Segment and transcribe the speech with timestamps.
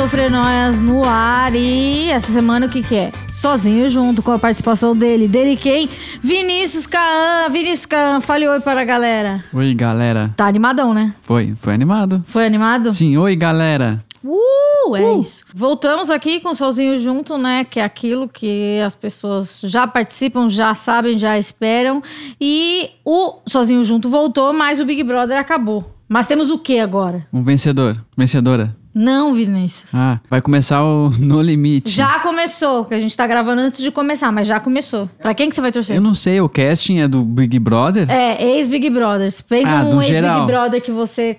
[0.00, 3.12] Esquizofrenóias no ar e essa semana o que que é?
[3.30, 5.28] Sozinho junto com a participação dele.
[5.28, 5.90] Dele quem?
[6.22, 7.50] Vinícius Caã.
[7.50, 9.44] Vinícius Caã, fale oi para a galera.
[9.52, 10.32] Oi, galera.
[10.34, 11.12] Tá animadão, né?
[11.20, 12.24] Foi, foi animado.
[12.26, 12.94] Foi animado?
[12.94, 14.02] Sim, oi, galera.
[14.24, 15.44] Uh, é isso.
[15.54, 17.64] Voltamos aqui com Sozinho Junto, né?
[17.64, 22.02] Que é aquilo que as pessoas já participam, já sabem, já esperam.
[22.40, 25.94] E o Sozinho Junto voltou, mas o Big Brother acabou.
[26.08, 27.26] Mas temos o que agora?
[27.30, 28.79] Um vencedor, vencedora.
[28.94, 29.90] Não, Vinícius.
[29.94, 31.88] Ah, vai começar o No Limite.
[31.90, 35.08] Já começou, que a gente tá gravando antes de começar, mas já começou.
[35.20, 35.96] Pra quem que você vai torcer?
[35.96, 38.10] Eu não sei, o casting é do Big Brother?
[38.10, 39.40] É, ex-Big Brothers.
[39.40, 40.46] Pensa Ah, do ex-Big.
[40.46, 41.38] Brother que você,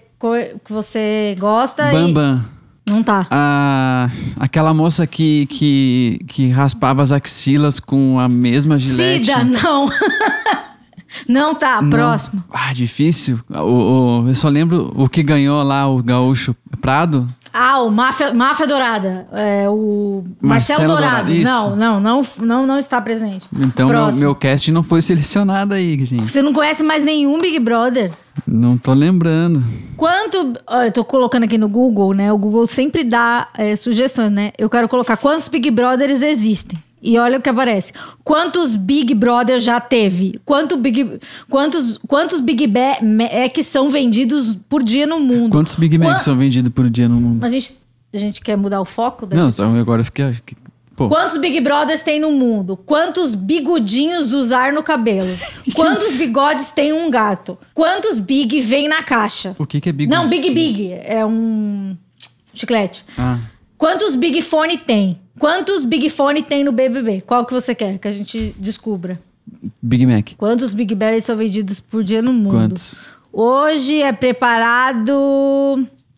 [0.65, 2.13] que você gosta Bam e...
[2.13, 2.45] Bam.
[2.89, 3.27] Não tá.
[3.29, 9.27] Ah, aquela moça que, que, que raspava as axilas com a mesma gilete.
[9.27, 9.87] Cida, não.
[11.27, 11.89] não tá, Não.
[11.89, 12.43] próximo.
[12.51, 13.39] Ah, difícil.
[13.49, 17.27] O, o- eu só lembro o que ganhou lá, o gaúcho Prado.
[17.53, 19.27] Ah, o Máfia, Máfia Dourada.
[19.33, 21.33] É, o Marcelo, Marcelo Dourado.
[21.33, 21.43] Dourado.
[21.43, 23.45] Não, não, não, não, não está presente.
[23.57, 26.25] Então, meu, meu casting não foi selecionado aí, gente.
[26.25, 28.11] Você não conhece mais nenhum Big Brother?
[28.47, 29.63] Não tô lembrando.
[29.97, 30.53] Quanto.
[30.65, 32.31] ó, Eu tô colocando aqui no Google, né?
[32.31, 34.51] O Google sempre dá é, sugestões, né?
[34.57, 36.81] Eu quero colocar quantos Big Brothers existem.
[37.01, 37.91] E olha o que aparece.
[38.23, 40.39] Quantos Big Brother já teve?
[40.45, 45.49] Quanto Big, quantos, quantos Big Macs são vendidos por dia no mundo?
[45.51, 47.43] Quantos Big Macs Qua- são vendidos por dia no mundo?
[47.43, 47.73] A gente,
[48.13, 49.27] a gente quer mudar o foco?
[49.33, 50.25] Não, só agora eu fiquei.
[50.95, 52.77] Pô, Quantos Big Brothers tem no mundo?
[52.77, 55.35] Quantos bigodinhos usar no cabelo?
[55.73, 57.57] Quantos bigodes tem um gato?
[57.73, 59.55] Quantos Big vem na caixa?
[59.57, 60.91] o que, que é Big Não, Big Big.
[60.93, 61.95] É um
[62.53, 63.05] chiclete.
[63.17, 63.39] Ah,
[63.81, 65.19] Quantos Big Fone tem?
[65.39, 67.23] Quantos Big Fone tem no BBB?
[67.25, 69.17] Qual que você quer que a gente descubra?
[69.81, 70.33] Big Mac.
[70.37, 72.51] Quantos Big Berries são vendidos por dia no mundo?
[72.51, 73.01] Quantos?
[73.33, 75.11] Hoje é preparado...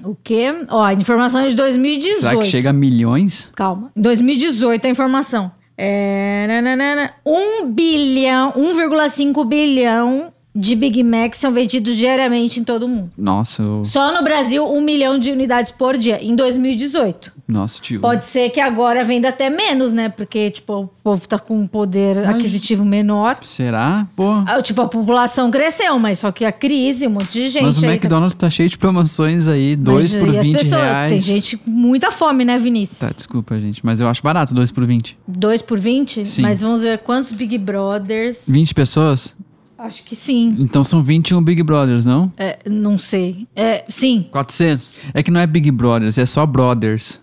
[0.03, 0.47] O quê?
[0.67, 2.19] Ó, informação de 2018.
[2.19, 3.49] Será que chega a milhões?
[3.55, 3.93] Calma.
[3.95, 5.49] Em 2018 a informação.
[5.77, 6.45] É.
[6.45, 13.09] nananana, 1 bilhão, 1,5 bilhão de Big Macs são vendidos diariamente em todo o mundo.
[13.17, 13.83] Nossa, eu...
[13.85, 17.31] Só no Brasil, 1 milhão de unidades por dia, em 2018.
[17.47, 17.99] nossa, tio.
[18.01, 20.09] Pode ser que agora venda até menos, né?
[20.09, 23.37] Porque, tipo, o povo tá com um poder aquisitivo menor.
[23.41, 24.07] Será?
[24.15, 24.31] Pô.
[24.45, 27.63] Ah, Tipo, a população cresceu, mas só que a crise, um monte de gente.
[27.63, 30.47] Mas o aí tá- McDonald's tá cheio de promoções aí, dois Mas, por e as
[30.47, 31.11] 20 pessoas, reais.
[31.11, 32.99] Tem gente com muita fome, né, Vinícius?
[32.99, 35.17] Tá, desculpa, gente, mas eu acho barato, dois por 20.
[35.27, 36.25] 2 por 20?
[36.25, 36.41] Sim.
[36.43, 38.43] Mas vamos ver quantos Big Brothers.
[38.47, 39.35] 20 pessoas?
[39.77, 40.55] Acho que sim.
[40.59, 42.31] Então são 21 Big Brothers, não?
[42.37, 43.47] É, não sei.
[43.55, 44.27] É, sim.
[44.31, 44.99] 400?
[45.13, 47.19] É que não é Big Brothers, é só Brothers.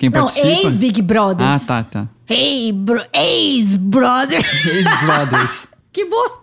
[0.00, 0.48] Quem Não, participa?
[0.48, 1.62] ex-Big Brothers.
[1.62, 2.08] Ah, tá, tá.
[2.26, 4.40] Hey, bro, ex-brother.
[4.66, 5.68] Ex-Brothers.
[5.92, 6.38] que bosta.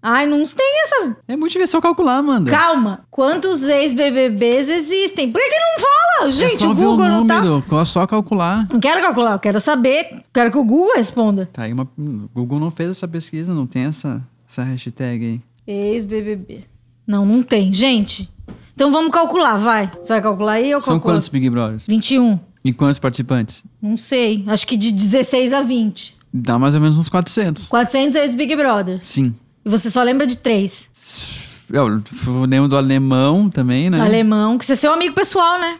[0.00, 1.16] Ai, não tem essa.
[1.26, 2.48] é só calcular, Amanda.
[2.48, 3.00] Calma.
[3.10, 5.32] Quantos ex-BBBs existem?
[5.32, 6.28] Por que, que não fala?
[6.28, 7.40] é Gente, só o ver o Google não tá.
[7.40, 8.68] número, é só calcular.
[8.70, 10.22] Não quero calcular, eu quero saber.
[10.32, 11.48] Quero que o Google responda.
[11.52, 11.82] Tá aí uma.
[11.98, 15.40] o Google não fez essa pesquisa, não tem essa, essa hashtag aí.
[15.66, 16.60] Ex-BBB.
[17.06, 17.72] Não, não tem.
[17.72, 18.28] Gente.
[18.74, 19.90] Então vamos calcular, vai.
[20.02, 21.14] Você vai calcular aí ou São calculo?
[21.14, 21.86] quantos Big Brothers?
[21.86, 22.38] 21.
[22.64, 23.64] E quantos participantes?
[23.80, 24.44] Não sei.
[24.46, 26.16] Acho que de 16 a 20.
[26.32, 27.68] Dá mais ou menos uns 400.
[27.68, 29.00] 400 ex-Big Brother.
[29.04, 29.34] Sim.
[29.64, 30.88] E você só lembra de três.
[31.70, 31.86] Eu,
[32.26, 34.00] eu lembro do alemão também, né?
[34.00, 35.78] Alemão, que você é seu amigo pessoal, né?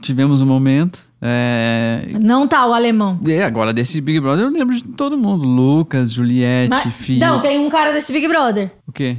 [0.00, 1.04] Tivemos um momento.
[1.26, 2.02] É...
[2.20, 3.18] Não tá o alemão.
[3.26, 5.48] e agora, desse Big Brother, eu lembro de todo mundo.
[5.48, 8.70] Lucas, Juliette, Mas- não, tem um cara desse Big Brother.
[8.86, 9.16] O quê?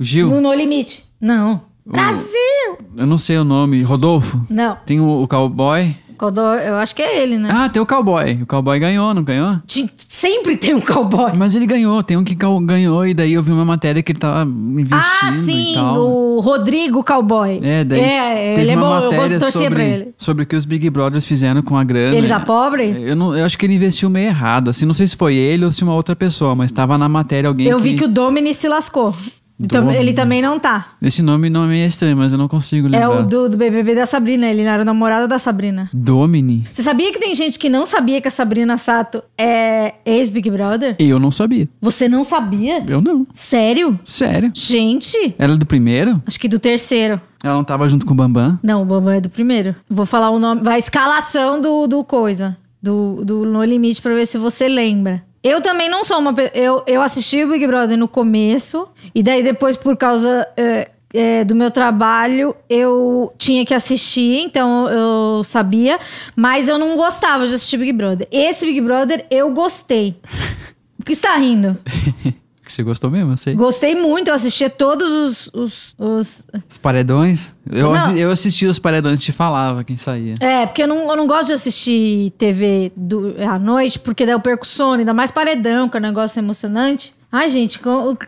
[0.00, 0.28] O Gil?
[0.30, 1.04] No No Limite.
[1.20, 1.62] Não.
[1.86, 2.78] Brasil!
[2.96, 3.80] Eu não sei o nome.
[3.82, 4.44] Rodolfo?
[4.50, 4.76] Não.
[4.84, 5.94] Tem o, o cowboy?
[6.18, 7.48] Codó, eu acho que é ele, né?
[7.52, 8.40] Ah, tem o cowboy.
[8.42, 9.58] O cowboy ganhou, não ganhou?
[9.66, 11.32] Ti- Sempre tem um cowboy.
[11.36, 12.02] Mas ele ganhou.
[12.02, 14.98] Tem um que cal- ganhou e daí eu vi uma matéria que ele tava investindo
[15.22, 15.96] Ah, e sim, tal.
[16.00, 17.60] o Rodrigo Cowboy.
[17.62, 20.08] É, daí É, teve ele é uma bom, eu matéria sobre, pra ele.
[20.18, 22.16] sobre o que os Big Brothers fizeram com a grana.
[22.16, 22.96] Ele tá pobre?
[23.00, 24.70] Eu, não, eu acho que ele investiu meio errado.
[24.70, 27.46] Assim, não sei se foi ele ou se uma outra pessoa, mas tava na matéria
[27.48, 29.14] alguém Eu vi que o Domini se lascou.
[29.60, 30.90] Então, ele também não tá.
[31.02, 33.00] Esse nome não é meio estranho, mas eu não consigo lembrar.
[33.00, 35.90] É o do, do BBB da Sabrina, ele era o namorado da Sabrina.
[35.92, 36.64] Domini?
[36.70, 40.94] Você sabia que tem gente que não sabia que a Sabrina Sato é ex-Big Brother?
[40.98, 41.68] Eu não sabia.
[41.80, 42.84] Você não sabia?
[42.86, 43.26] Eu não.
[43.32, 43.98] Sério?
[44.04, 44.52] Sério.
[44.54, 46.22] Gente, Ela é do primeiro?
[46.24, 47.20] acho que do terceiro.
[47.42, 48.58] Ela não tava junto com o Bambam?
[48.62, 49.74] Não, o Bambam é do primeiro.
[49.88, 50.62] Vou falar o nome.
[50.62, 52.56] Vai, a escalação do, do coisa.
[52.80, 55.22] Do, do No Limite pra ver se você lembra.
[55.42, 56.34] Eu também não sou uma.
[56.52, 61.44] Eu, eu assisti o Big Brother no começo, e daí depois, por causa é, é,
[61.44, 65.98] do meu trabalho, eu tinha que assistir, então eu sabia,
[66.34, 68.28] mas eu não gostava de assistir Big Brother.
[68.30, 70.16] Esse Big Brother eu gostei.
[71.00, 71.78] O que está rindo?
[72.68, 73.54] Que você gostou mesmo, eu sei.
[73.54, 75.50] Gostei muito, eu assistia todos os.
[75.54, 77.50] os, os- Os paredões.
[77.70, 78.14] Eu, Não.
[78.14, 80.34] eu assisti os paredões e te falava quem saía.
[80.38, 84.34] É, porque eu não, eu não gosto de assistir TV do, à noite, porque daí
[84.34, 87.14] eu perco sono, ainda mais paredão, que é um negócio emocionante.
[87.32, 87.80] Ai, gente,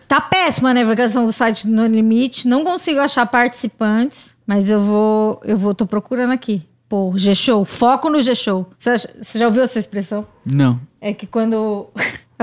[0.08, 2.48] tá péssima a navegação do site do No Limite.
[2.48, 5.40] Não consigo achar participantes, mas eu vou.
[5.44, 6.62] Eu vou, tô procurando aqui.
[6.88, 8.66] Pô, G-Show, foco no G-Show.
[8.78, 10.26] Você já ouviu essa expressão?
[10.46, 10.80] Não.
[11.00, 11.88] É que quando.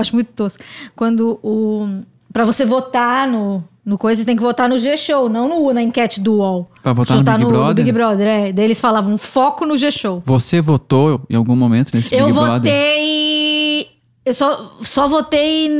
[0.00, 0.62] Acho muito tosco.
[0.96, 2.02] Quando o.
[2.32, 5.82] Pra você votar no, no coisa, você tem que votar no G-Show, não no, na
[5.82, 6.70] enquete do UOL.
[6.82, 7.74] Pra votar no Big Brother?
[7.74, 8.52] Big Brother, é.
[8.52, 10.22] Daí eles falavam foco no G-Show.
[10.26, 12.54] Você votou em algum momento nesse Eu Big Brother?
[12.60, 13.88] votei.
[14.26, 15.70] Eu só, só votei.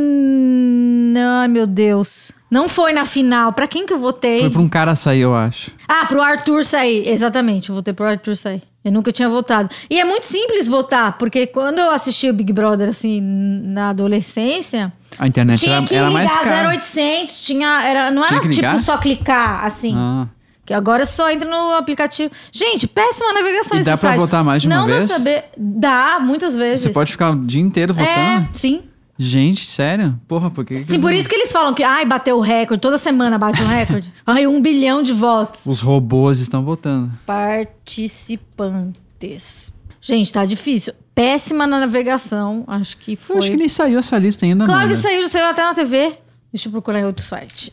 [1.40, 2.32] Ai, meu Deus.
[2.50, 3.52] Não foi na final.
[3.52, 4.40] Pra quem que eu votei?
[4.40, 5.70] Foi pra um cara sair, eu acho.
[5.86, 7.06] Ah, pro Arthur sair.
[7.08, 8.62] Exatamente, eu votei pro Arthur sair.
[8.84, 9.68] Eu nunca tinha votado.
[9.90, 14.90] E é muito simples votar, porque quando eu assisti o Big Brother, assim, na adolescência,
[15.18, 16.68] A internet tinha era, que era mais ligar cara.
[16.70, 18.70] 0800, tinha, era, não Tinha era ligar?
[18.72, 19.94] tipo só clicar, assim.
[19.96, 20.26] Ah,
[20.64, 22.30] Que agora só entra no aplicativo.
[22.52, 24.18] Gente, péssima navegação E esse dá pra site.
[24.20, 25.08] votar mais de uma não vez?
[25.08, 25.44] Dá saber.
[25.56, 26.82] Dá, muitas vezes.
[26.84, 28.10] você pode ficar o dia inteiro votando?
[28.10, 28.82] É, sim.
[29.20, 30.16] Gente, sério?
[30.28, 32.40] Porra, por que que Sim, por não- isso que eles falam que, ai, bateu o
[32.40, 34.12] recorde, toda semana bate um recorde.
[34.24, 35.66] ai, um bilhão de votos.
[35.66, 37.10] Os robôs estão votando.
[37.26, 39.72] Participantes.
[40.00, 40.94] Gente, tá difícil.
[41.14, 43.36] Péssima na navegação, acho que foi.
[43.36, 44.92] Eu acho que nem saiu essa lista ainda, Claro mano.
[44.92, 46.16] que saiu, saiu até na TV.
[46.52, 47.72] Deixa eu procurar em outro site.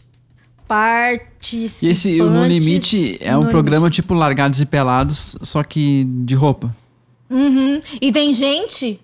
[0.67, 1.83] Participantes.
[1.83, 6.05] E esse o No Limite é um No programa tipo Largados e Pelados, só que
[6.25, 6.75] de roupa.
[7.29, 7.79] Uhum.
[8.01, 8.99] E tem gente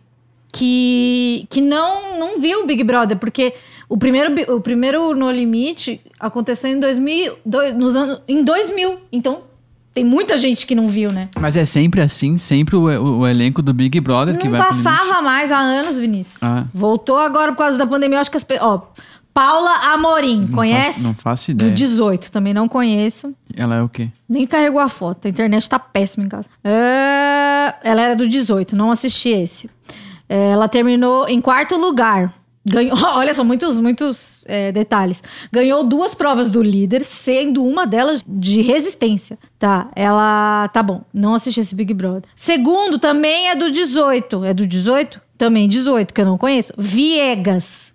[0.51, 3.53] que, que não, não viu o Big Brother, porque
[3.88, 8.98] o primeiro, o primeiro No Limite aconteceu em 2000, dois- nos anos, em 2000.
[9.12, 9.42] Então,
[9.94, 11.30] tem muita gente que não viu, né?
[11.39, 14.62] Mas é sempre assim, sempre o, o- o elenco do Big Brother que não vai
[14.62, 14.89] pro limite.
[14.89, 16.38] passava mais há anos, Vinícius.
[16.42, 16.65] Ah.
[16.74, 18.18] Voltou agora por causa da pandemia.
[18.18, 18.69] Eu acho que as pessoas...
[18.69, 18.88] Ó,
[19.33, 20.88] Paula Amorim, Não conhece?
[20.94, 21.71] faço- não faço Do ideia.
[21.71, 23.33] 18, também não conheço.
[23.56, 24.09] Ela é o quê?
[24.27, 25.25] Nem carregou a foto.
[25.25, 26.50] A internet tá péssima em casa.
[26.63, 29.69] É, Ela era do 18, não assisti esse.
[30.31, 32.33] É, Ela terminou em quarto lugar.
[32.63, 35.22] Ganhou, olha só, muitos, muitos é, detalhes.
[35.51, 39.38] Ganhou duas provas do líder, sendo uma delas de resistência.
[39.60, 40.69] Tá, ela.
[40.69, 42.24] Tá bom, não assisti esse Big Brother.
[42.33, 44.45] Segundo também é do 18.
[44.45, 45.19] É do 18?
[45.38, 46.74] Também 18, que eu não conheço.
[46.77, 47.94] Viegas.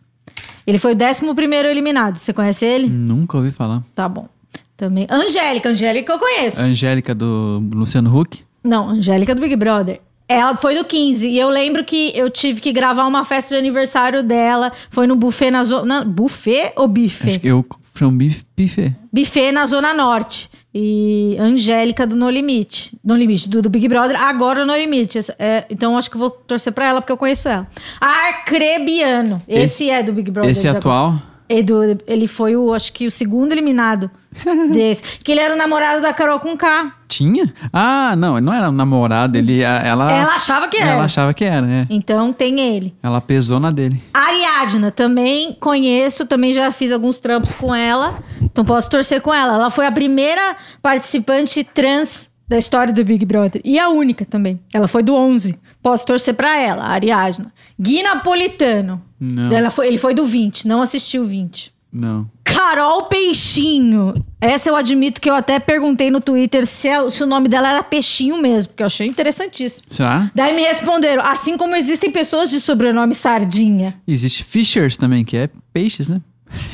[0.67, 2.19] Ele foi o 11 primeiro eliminado.
[2.19, 2.87] Você conhece ele?
[2.89, 3.83] Nunca ouvi falar.
[3.95, 4.29] Tá bom.
[4.77, 5.07] Também.
[5.09, 6.61] Angélica, Angélica eu conheço.
[6.61, 8.45] Angélica do Luciano Huck?
[8.63, 10.01] Não, Angélica do Big Brother.
[10.29, 11.29] Ela foi do 15.
[11.29, 14.73] E eu lembro que eu tive que gravar uma festa de aniversário dela.
[14.91, 16.05] Foi no buffet na zona.
[16.05, 17.29] Buffet ou bife?
[17.29, 17.65] Acho que eu
[17.97, 18.95] from Beef Buffet.
[19.13, 20.51] Buffet na Zona Norte.
[20.75, 22.97] E Angélica do No Limite.
[23.03, 25.19] No Limite, do, do Big Brother, agora No Limite.
[25.39, 27.67] É, então acho que vou torcer pra ela, porque eu conheço ela.
[27.99, 29.43] Arcrebiano.
[29.49, 30.51] Esse, é do Big Brother.
[30.51, 31.23] Esse de agora.
[31.63, 34.11] Do- ele foi o, acho que o segundo eliminado
[34.73, 35.03] desse.
[35.19, 36.93] Que ele era o namorado da Carol com K.
[37.09, 37.53] Tinha?
[37.73, 40.11] Ah, não, ele não era namorado, ele, ela...
[40.13, 40.91] Ela achava que era.
[40.91, 41.87] Ela achava que era, é.
[41.89, 42.95] Então tem ele.
[43.03, 44.03] Ela pesou na dele.
[44.13, 48.19] Ariadna, também conheço, também já fiz alguns trampos com ela.
[48.43, 49.55] Então posso torcer com ela.
[49.55, 53.61] Ela foi a primeira participante trans da história do Big Brother.
[53.65, 54.61] E a única também.
[54.73, 55.59] Ela foi do 11.
[55.83, 57.53] Posso torcer pra ela, a Ariadna.
[57.81, 59.01] Gui Napolitano.
[59.19, 59.51] Não.
[59.57, 61.73] Ela foi, ele foi do 20, não assistiu o 20.
[61.93, 62.29] Não.
[62.45, 64.13] Carol Peixinho.
[64.41, 67.69] Essa eu admito que eu até perguntei no Twitter se, é- se o nome dela
[67.71, 69.87] era Peixinho mesmo, porque eu achei interessantíssimo.
[69.91, 70.31] Será?
[70.35, 73.95] Daí me responderam, assim como existem pessoas de sobrenome Sardinha.
[74.07, 76.21] Existe Fishers também, que é peixes, né?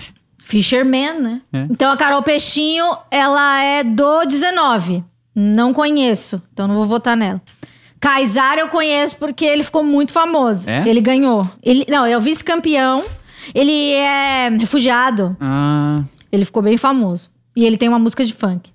[0.43, 1.41] Fisherman, né?
[1.53, 1.67] É.
[1.71, 5.05] Então a Carol Peixinho, ela é do 19.
[5.35, 7.41] Não conheço, então não vou votar nela.
[8.03, 10.69] Kaysar eu conheço porque ele ficou muito famoso.
[10.69, 10.87] É?
[10.89, 11.49] Ele ganhou.
[11.63, 13.01] Ele, não, ele é o vice-campeão.
[13.55, 15.37] Ele é refugiado.
[15.41, 17.31] Ah, Ele ficou bem famoso.
[17.55, 18.73] E ele tem uma música de funk.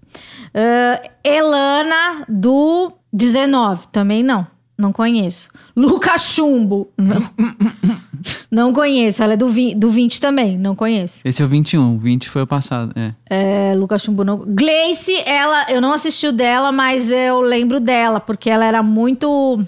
[0.53, 3.89] Ah, Elana, do 19.
[3.89, 4.47] Também não.
[4.77, 5.49] Não conheço.
[5.75, 6.89] Luca Chumbo.
[6.97, 7.29] Não,
[8.51, 9.21] não conheço.
[9.21, 10.57] Ela é do, vi- do 20 também.
[10.57, 11.21] Não conheço.
[11.25, 13.13] esse é o 21, o 20 foi o passado, é.
[13.29, 14.37] É, Lucas Chumbo não.
[14.47, 19.63] Gleice, ela, eu não assisti o dela, mas eu lembro dela, porque ela era muito.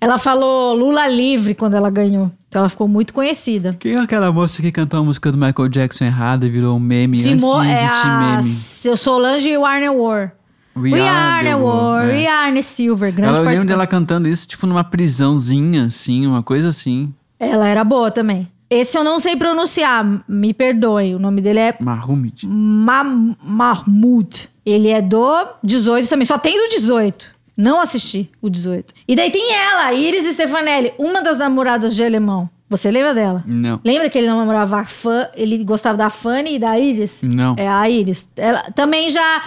[0.00, 2.30] Ela falou Lula livre quando ela ganhou.
[2.48, 3.76] Então ela ficou muito conhecida.
[3.78, 6.80] Quem é aquela moça que cantou a música do Michael Jackson errada e virou um
[6.80, 8.44] meme Simo antes de é existir a meme?
[8.44, 10.32] seu Solange e Warner War.
[10.74, 12.12] We, We, are the war, é.
[12.14, 13.12] we are the silver.
[13.12, 17.12] Grande Ela, eu lembro dela cantando isso, tipo, numa prisãozinha, assim, uma coisa assim.
[17.42, 18.48] Ela era boa também.
[18.70, 21.16] Esse eu não sei pronunciar, me perdoe.
[21.16, 22.46] O nome dele é Mahmoud.
[22.46, 24.48] Ma Mahmoud.
[24.64, 27.26] Ele é do 18 também, só tem do 18.
[27.56, 28.94] Não assisti o 18.
[29.06, 32.48] E daí tem ela, Iris Stefanelli, uma das namoradas de alemão.
[32.72, 33.44] Você lembra dela?
[33.46, 33.78] Não.
[33.84, 37.20] Lembra que ele namorava a fã, ele gostava da Fanny e da Iris?
[37.22, 37.54] Não.
[37.58, 38.26] É a Iris.
[38.34, 39.42] Ela também já.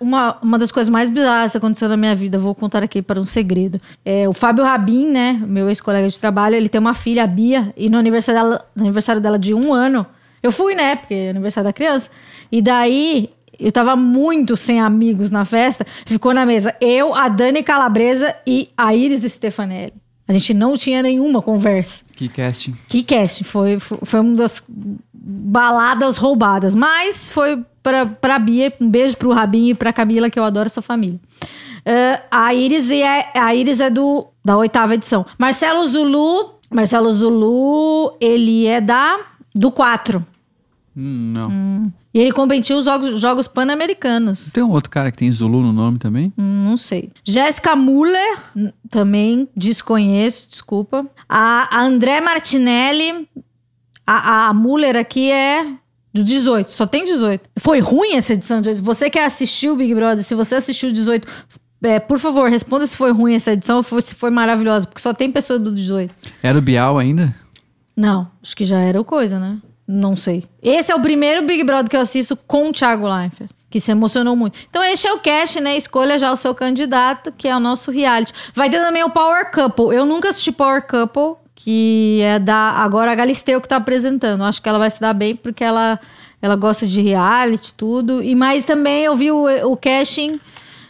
[0.00, 3.20] uma, uma das coisas mais bizarras que aconteceu na minha vida, vou contar aqui para
[3.20, 3.80] um segredo.
[4.04, 5.40] É, o Fábio Rabin, né?
[5.46, 8.82] Meu ex-colega de trabalho, ele tem uma filha, a Bia, e no aniversário dela, no
[8.82, 10.04] aniversário dela de um ano,
[10.42, 10.96] eu fui, né?
[10.96, 12.10] Porque é aniversário da criança.
[12.50, 13.30] E daí.
[13.60, 15.84] Eu tava muito sem amigos na festa.
[16.06, 19.94] Ficou na mesa eu, a Dani Calabresa e a Iris Stefanelli.
[20.28, 22.04] A gente não tinha nenhuma conversa.
[22.14, 22.76] Que casting.
[22.86, 26.74] Que cast, foi, foi foi uma das baladas roubadas.
[26.74, 30.66] Mas foi pra, pra Bia, um beijo pro Rabinho e pra Camila, que eu adoro
[30.66, 31.18] essa família.
[31.84, 35.24] Eh, a, Iris é, a Iris é do, da oitava edição.
[35.38, 39.18] Marcelo Zulu, Marcelo Zulu, ele é da
[39.54, 40.24] do 4.
[41.00, 41.92] Hum, não.
[42.12, 44.50] E ele competiu os jogos, jogos pan-americanos.
[44.52, 46.32] Tem um outro cara que tem Zulu no nome também?
[46.36, 47.10] Hum, Não sei.
[47.24, 51.06] Jéssica Muller, hum, também desconheço, desculpa.
[51.28, 53.28] A, a André Martinelli,
[54.04, 55.64] a, a Muller aqui é
[56.12, 57.48] do 18, só tem 18.
[57.58, 58.84] Foi ruim essa edição de 18.
[58.84, 61.28] Você que assistiu o Big Brother, se você assistiu o 18,
[61.84, 65.14] é, por favor, responda se foi ruim essa edição ou se foi maravilhosa, porque só
[65.14, 66.12] tem pessoa do 18.
[66.42, 67.32] Era o Bial ainda?
[67.96, 69.58] Não, acho que já era o coisa, né?
[69.90, 70.44] Não sei.
[70.62, 73.90] Esse é o primeiro Big Brother que eu assisto com o Thiago Leifert, que se
[73.90, 74.58] emocionou muito.
[74.68, 75.78] Então, este é o cast, né?
[75.78, 78.34] Escolha já o seu candidato, que é o nosso reality.
[78.52, 79.96] Vai ter também o Power Couple.
[79.96, 82.72] Eu nunca assisti Power Couple, que é da.
[82.72, 84.44] Agora a Galisteu que tá apresentando.
[84.44, 85.98] Acho que ela vai se dar bem, porque ela,
[86.42, 88.22] ela gosta de reality, tudo.
[88.22, 90.38] E mais também eu vi o, o casting.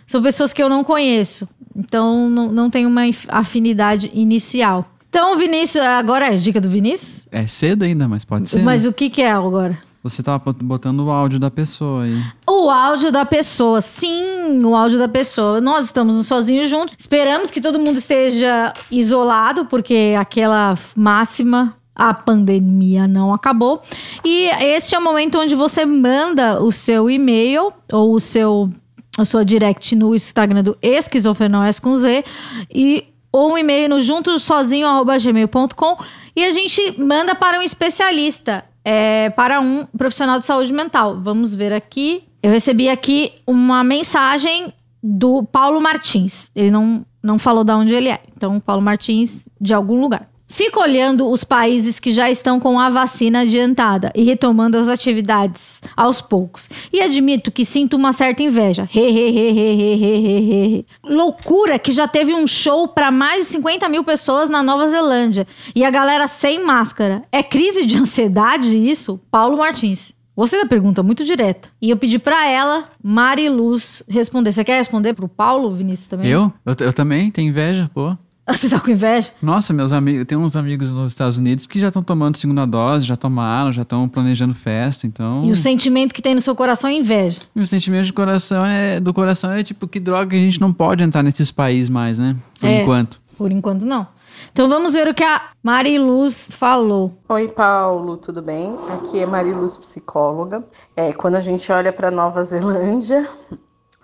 [0.08, 1.48] São pessoas que eu não conheço.
[1.76, 4.84] Então, não, não tenho uma afinidade inicial.
[5.08, 7.26] Então, Vinícius, agora é dica do Vinícius?
[7.32, 8.62] É cedo ainda, mas pode ser.
[8.62, 8.90] Mas né?
[8.90, 9.78] o que, que é agora?
[10.02, 12.22] Você tava bot- botando o áudio da pessoa aí.
[12.48, 15.60] O áudio da pessoa, sim, o áudio da pessoa.
[15.60, 16.92] Nós estamos no sozinho junto.
[16.96, 21.74] Esperamos que todo mundo esteja isolado, porque aquela máxima.
[22.00, 23.82] A pandemia não acabou.
[24.24, 28.70] E este é o momento onde você manda o seu e-mail ou o seu
[29.18, 32.24] a sua direct no Instagram do Esquizofrenóis com Z
[32.72, 35.96] e ou um e-mail no juntosozinho@gmail.com
[36.34, 41.20] e a gente manda para um especialista, é, para um profissional de saúde mental.
[41.20, 42.24] Vamos ver aqui.
[42.42, 46.50] Eu recebi aqui uma mensagem do Paulo Martins.
[46.54, 48.20] Ele não, não falou de onde ele é.
[48.36, 50.28] Então, Paulo Martins, de algum lugar.
[50.48, 55.82] Fico olhando os países que já estão com a vacina adiantada e retomando as atividades
[55.94, 56.68] aos poucos.
[56.90, 58.88] E admito que sinto uma certa inveja.
[58.92, 60.86] He, he, he, he.
[61.04, 65.46] Loucura que já teve um show para mais de 50 mil pessoas na Nova Zelândia.
[65.74, 67.22] E a galera sem máscara.
[67.30, 69.20] É crise de ansiedade isso?
[69.30, 70.16] Paulo Martins.
[70.34, 71.68] Gostei da pergunta, muito direta.
[71.82, 74.52] E eu pedi pra ela, Mari Luz, responder.
[74.52, 76.30] Você quer responder pro Paulo, Vinícius, também?
[76.30, 76.52] Eu?
[76.64, 76.76] eu?
[76.78, 78.16] Eu também, tenho inveja, pô.
[78.52, 79.30] Você tá com inveja?
[79.42, 82.66] Nossa, meus amigos, eu tenho uns amigos nos Estados Unidos que já estão tomando segunda
[82.66, 85.44] dose, já tomaram, já estão planejando festa, então.
[85.44, 87.40] E o sentimento que tem no seu coração é inveja.
[87.54, 90.60] E o sentimento de coração é do coração é tipo que droga que a gente
[90.60, 92.36] não pode entrar nesses países mais, né?
[92.58, 92.82] Por É.
[92.82, 93.20] enquanto.
[93.36, 94.06] Por enquanto, não.
[94.52, 97.12] Então vamos ver o que a Mari Luz falou.
[97.28, 98.74] Oi, Paulo, tudo bem?
[98.88, 100.64] Aqui é Mariluz, psicóloga.
[100.96, 103.28] É, quando a gente olha para Nova Zelândia,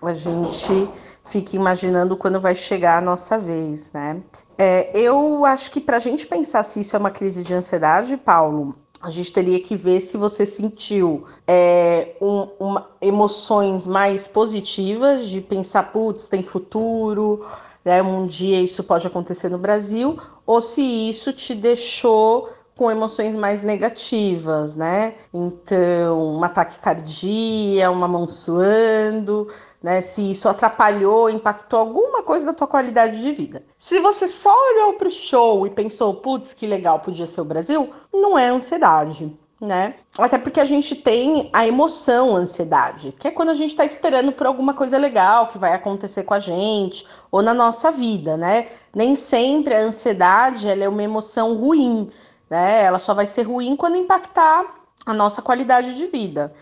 [0.01, 0.87] a gente
[1.25, 4.21] fica imaginando quando vai chegar a nossa vez, né?
[4.57, 8.15] É, eu acho que para a gente pensar se isso é uma crise de ansiedade,
[8.15, 15.27] Paulo, a gente teria que ver se você sentiu é, um- uma- emoções mais positivas
[15.27, 17.45] de pensar, putz, tem futuro,
[17.83, 18.01] né?
[18.01, 23.61] Um dia isso pode acontecer no Brasil, ou se isso te deixou com emoções mais
[23.61, 25.15] negativas, né?
[25.33, 29.47] Então, uma taquicardia, uma mão suando,
[29.81, 30.01] né?
[30.01, 33.63] Se isso atrapalhou, impactou alguma coisa da tua qualidade de vida.
[33.77, 37.45] Se você só olhou para o show e pensou, putz, que legal, podia ser o
[37.45, 39.37] Brasil, não é ansiedade.
[39.61, 39.95] Né?
[40.19, 44.33] Até porque a gente tem a emoção ansiedade, que é quando a gente está esperando
[44.33, 48.67] por alguma coisa legal que vai acontecer com a gente ou na nossa vida, né?
[48.93, 52.11] Nem sempre a ansiedade ela é uma emoção ruim,
[52.49, 52.83] né?
[52.83, 54.73] Ela só vai ser ruim quando impactar
[55.05, 56.53] a nossa qualidade de vida.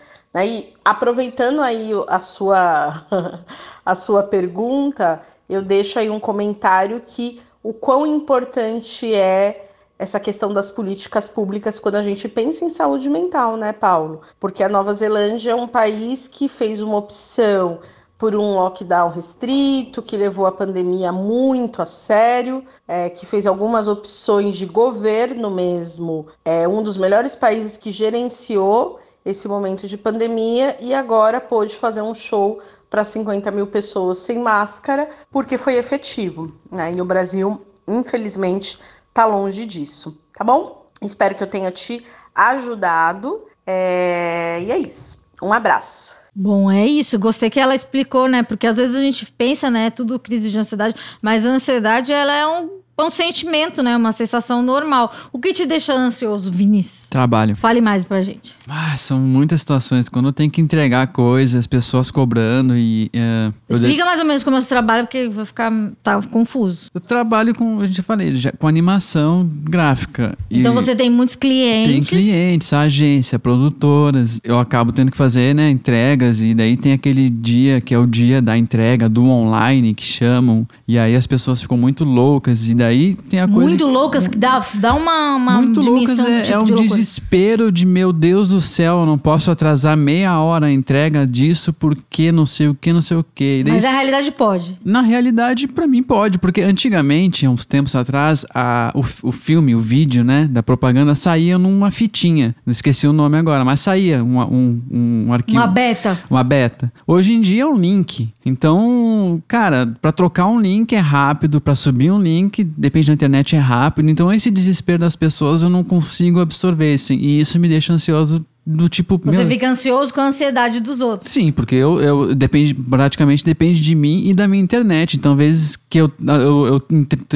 [0.42, 3.06] E aproveitando aí a sua,
[3.84, 10.52] a sua pergunta, eu deixo aí um comentário que o quão importante é essa questão
[10.52, 14.22] das políticas públicas quando a gente pensa em saúde mental, né, Paulo?
[14.40, 17.78] Porque a Nova Zelândia é um país que fez uma opção
[18.18, 23.86] por um lockdown restrito, que levou a pandemia muito a sério, é, que fez algumas
[23.86, 30.76] opções de governo mesmo, é um dos melhores países que gerenciou esse momento de pandemia
[30.80, 36.52] e agora pôde fazer um show para 50 mil pessoas sem máscara, porque foi efetivo.
[36.70, 36.94] Né?
[36.94, 38.78] E o Brasil, infelizmente,
[39.08, 40.86] está longe disso, tá bom?
[41.02, 42.04] Espero que eu tenha te
[42.34, 43.46] ajudado.
[43.66, 44.62] É...
[44.62, 45.18] E é isso.
[45.42, 46.16] Um abraço.
[46.34, 47.18] Bom, é isso.
[47.18, 48.42] Gostei que ela explicou, né?
[48.42, 49.90] Porque às vezes a gente pensa, né?
[49.90, 53.96] Tudo crise de ansiedade, mas a ansiedade ela é um é um sentimento, né?
[53.96, 55.12] Uma sensação normal.
[55.32, 57.08] O que te deixa ansioso, Vinícius?
[57.08, 57.56] Trabalho.
[57.56, 58.54] Fale mais pra gente.
[58.68, 60.08] Ah, são muitas situações.
[60.08, 63.10] Quando eu tenho que entregar coisas, pessoas cobrando e.
[63.14, 64.04] Uh, Explica de...
[64.04, 65.72] mais ou menos como é o trabalho, porque vai ficar
[66.02, 66.86] tá confuso.
[66.94, 70.38] Eu trabalho com, a gente falei, já, com animação gráfica.
[70.50, 72.08] Então você tem muitos clientes.
[72.08, 74.40] Tem clientes, agência, produtoras.
[74.44, 78.06] Eu acabo tendo que fazer, né, entregas, e daí tem aquele dia que é o
[78.06, 80.66] dia da entrega, do online, que chamam.
[80.86, 82.68] E aí as pessoas ficam muito loucas.
[82.68, 82.83] E daí
[83.28, 83.68] tem a coisa.
[83.68, 87.70] Muito loucas, que dá, dá uma, uma muito loucas é, tipo é um de desespero
[87.70, 92.32] de meu Deus do céu, eu não posso atrasar meia hora a entrega disso porque
[92.32, 93.64] não sei o que, não sei o que.
[93.66, 94.78] Mas na realidade pode.
[94.84, 99.80] Na realidade, para mim pode, porque antigamente, uns tempos atrás, a, o, o filme, o
[99.80, 102.54] vídeo, né, da propaganda saía numa fitinha.
[102.64, 105.58] Não esqueci o nome agora, mas saía um, um, um arquivo.
[105.58, 106.18] Uma beta.
[106.30, 106.92] Uma beta.
[107.06, 108.32] Hoje em dia é um link.
[108.44, 113.56] Então, cara, para trocar um link é rápido, para subir um link, depende da internet,
[113.56, 114.08] é rápido.
[114.08, 118.44] Então, esse desespero das pessoas eu não consigo absorver, assim, e isso me deixa ansioso
[118.66, 119.20] do tipo.
[119.24, 119.48] Você meu...
[119.48, 121.30] fica ansioso com a ansiedade dos outros.
[121.30, 125.16] Sim, porque eu, eu depende, praticamente depende de mim e da minha internet.
[125.16, 126.82] Então, vezes que eu, eu, eu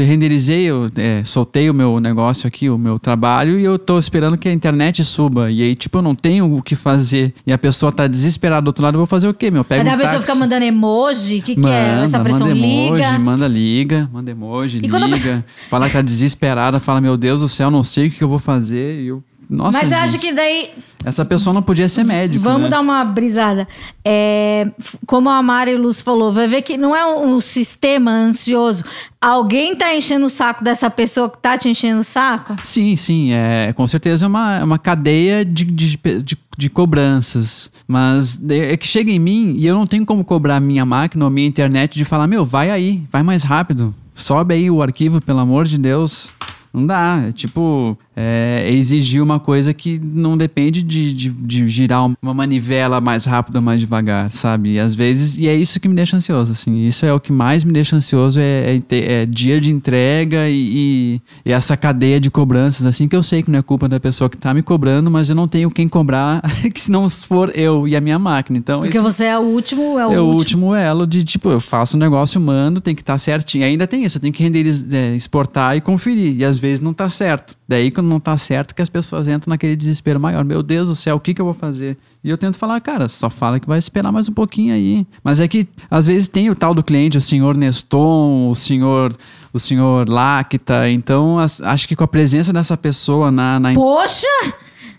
[0.04, 4.38] renderizei, eu é, soltei o meu negócio aqui, o meu trabalho, e eu tô esperando
[4.38, 5.50] que a internet suba.
[5.50, 7.34] E aí, tipo, eu não tenho o que fazer.
[7.46, 9.64] E a pessoa tá desesperada do outro lado, eu vou fazer o quê, meu?
[9.64, 12.02] Pega Mas um a pessoa fica mandando emoji, o que, que é?
[12.02, 13.18] Essa pressão manda emoji, liga.
[13.18, 15.08] Manda liga, manda emoji, e liga.
[15.08, 15.44] Pessoa...
[15.68, 18.38] Fala que tá desesperada, fala, meu Deus do céu, não sei o que eu vou
[18.38, 19.02] fazer.
[19.02, 20.70] E eu nossa, Mas eu acho que daí.
[21.02, 22.44] Essa pessoa não podia ser médico.
[22.44, 22.68] Vamos né?
[22.68, 23.66] dar uma brisada.
[24.04, 24.70] É,
[25.06, 28.84] como a Mari Luz falou, vai ver que não é um, sistema ansioso.
[29.18, 32.56] Alguém tá enchendo o saco dessa pessoa que tá te enchendo o saco?
[32.62, 33.32] Sim, sim.
[33.32, 37.70] É, com certeza é uma, é uma cadeia de, de, de, de cobranças.
[37.86, 41.24] Mas é que chega em mim e eu não tenho como cobrar a minha máquina
[41.24, 43.94] ou a minha internet de falar: meu, vai aí, vai mais rápido.
[44.14, 46.32] Sobe aí o arquivo, pelo amor de Deus.
[46.72, 47.24] Não dá.
[47.28, 53.00] É tipo, é, exigir uma coisa que não depende de, de, de, girar uma manivela
[53.00, 54.72] mais rápido ou mais devagar, sabe?
[54.72, 56.88] E às vezes, e é isso que me deixa ansioso, assim.
[56.88, 61.20] Isso é o que mais me deixa ansioso, é, é, é dia de entrega e,
[61.46, 64.28] e, essa cadeia de cobranças, assim, que eu sei que não é culpa da pessoa
[64.28, 66.42] que tá me cobrando, mas eu não tenho quem cobrar,
[66.74, 68.58] que se não for eu e a minha máquina.
[68.58, 70.74] Então, Porque você é o último, é o, é o último.
[70.74, 73.62] elo de, tipo, eu faço um negócio, mando, tem que estar tá certinho.
[73.62, 76.34] E ainda tem isso, eu tenho que renderizar, é, exportar e conferir.
[76.36, 77.56] E às vezes não tá certo.
[77.68, 80.44] Daí, quando não tá certo, que as pessoas entram naquele desespero maior.
[80.44, 81.96] Meu Deus do céu, o que, que eu vou fazer?
[82.24, 85.06] E eu tento falar, cara, só fala que vai esperar mais um pouquinho aí.
[85.22, 89.14] Mas é que, às vezes, tem o tal do cliente, o senhor Neston, o senhor
[89.52, 90.88] o senhor Lacta.
[90.90, 93.58] Então, as, acho que com a presença dessa pessoa na.
[93.58, 93.74] na...
[93.74, 94.26] Poxa!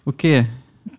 [0.05, 0.45] O quê?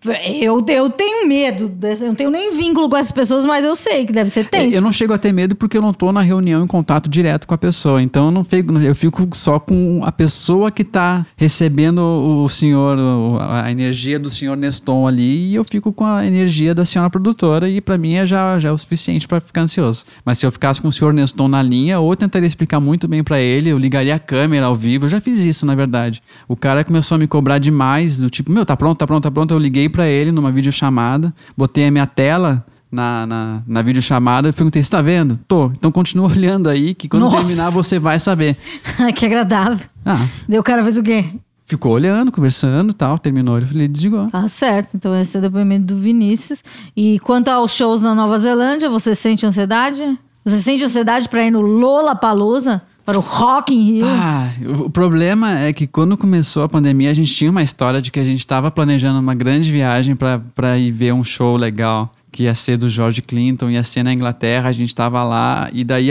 [0.03, 4.03] Eu, eu tenho medo, eu não tenho nem vínculo com essas pessoas, mas eu sei
[4.03, 4.75] que deve ser tenso.
[4.75, 7.47] Eu não chego a ter medo porque eu não tô na reunião em contato direto
[7.47, 8.01] com a pessoa.
[8.01, 12.97] Então eu não fico, eu fico só com a pessoa que tá recebendo o senhor,
[13.39, 17.69] a energia do senhor Neston ali, e eu fico com a energia da senhora produtora,
[17.69, 20.03] e para mim é já, já é o suficiente para ficar ansioso.
[20.25, 23.23] Mas se eu ficasse com o senhor Neston na linha, ou tentaria explicar muito bem
[23.23, 26.23] para ele, eu ligaria a câmera ao vivo, eu já fiz isso, na verdade.
[26.47, 29.31] O cara começou a me cobrar demais, do tipo, meu, tá pronto, tá pronto, tá
[29.31, 34.49] pronto, eu liguei para ele numa videochamada, botei a minha tela na, na, na videochamada
[34.49, 35.39] e perguntei: Você tá vendo?
[35.47, 35.67] Tô.
[35.67, 37.37] Então continua olhando aí, que quando Nossa.
[37.37, 38.57] terminar você vai saber.
[39.15, 39.85] que agradável.
[40.05, 40.27] Ah.
[40.47, 41.25] Daí o cara fez o quê?
[41.65, 44.27] Ficou olhando, conversando tal, terminou, ele desligou.
[44.29, 46.61] Tá certo, então esse é o depoimento do Vinícius.
[46.97, 50.19] E quanto aos shows na Nova Zelândia, você sente ansiedade?
[50.43, 52.81] Você sente ansiedade para ir no Lola Palusa?
[53.05, 54.05] Para o Rock in Rio.
[54.07, 54.49] Ah,
[54.85, 58.19] o problema é que quando começou a pandemia, a gente tinha uma história de que
[58.19, 62.55] a gente estava planejando uma grande viagem para ir ver um show legal que ia
[62.55, 66.09] ser do George Clinton, ia ser na Inglaterra, a gente estava lá, e daí,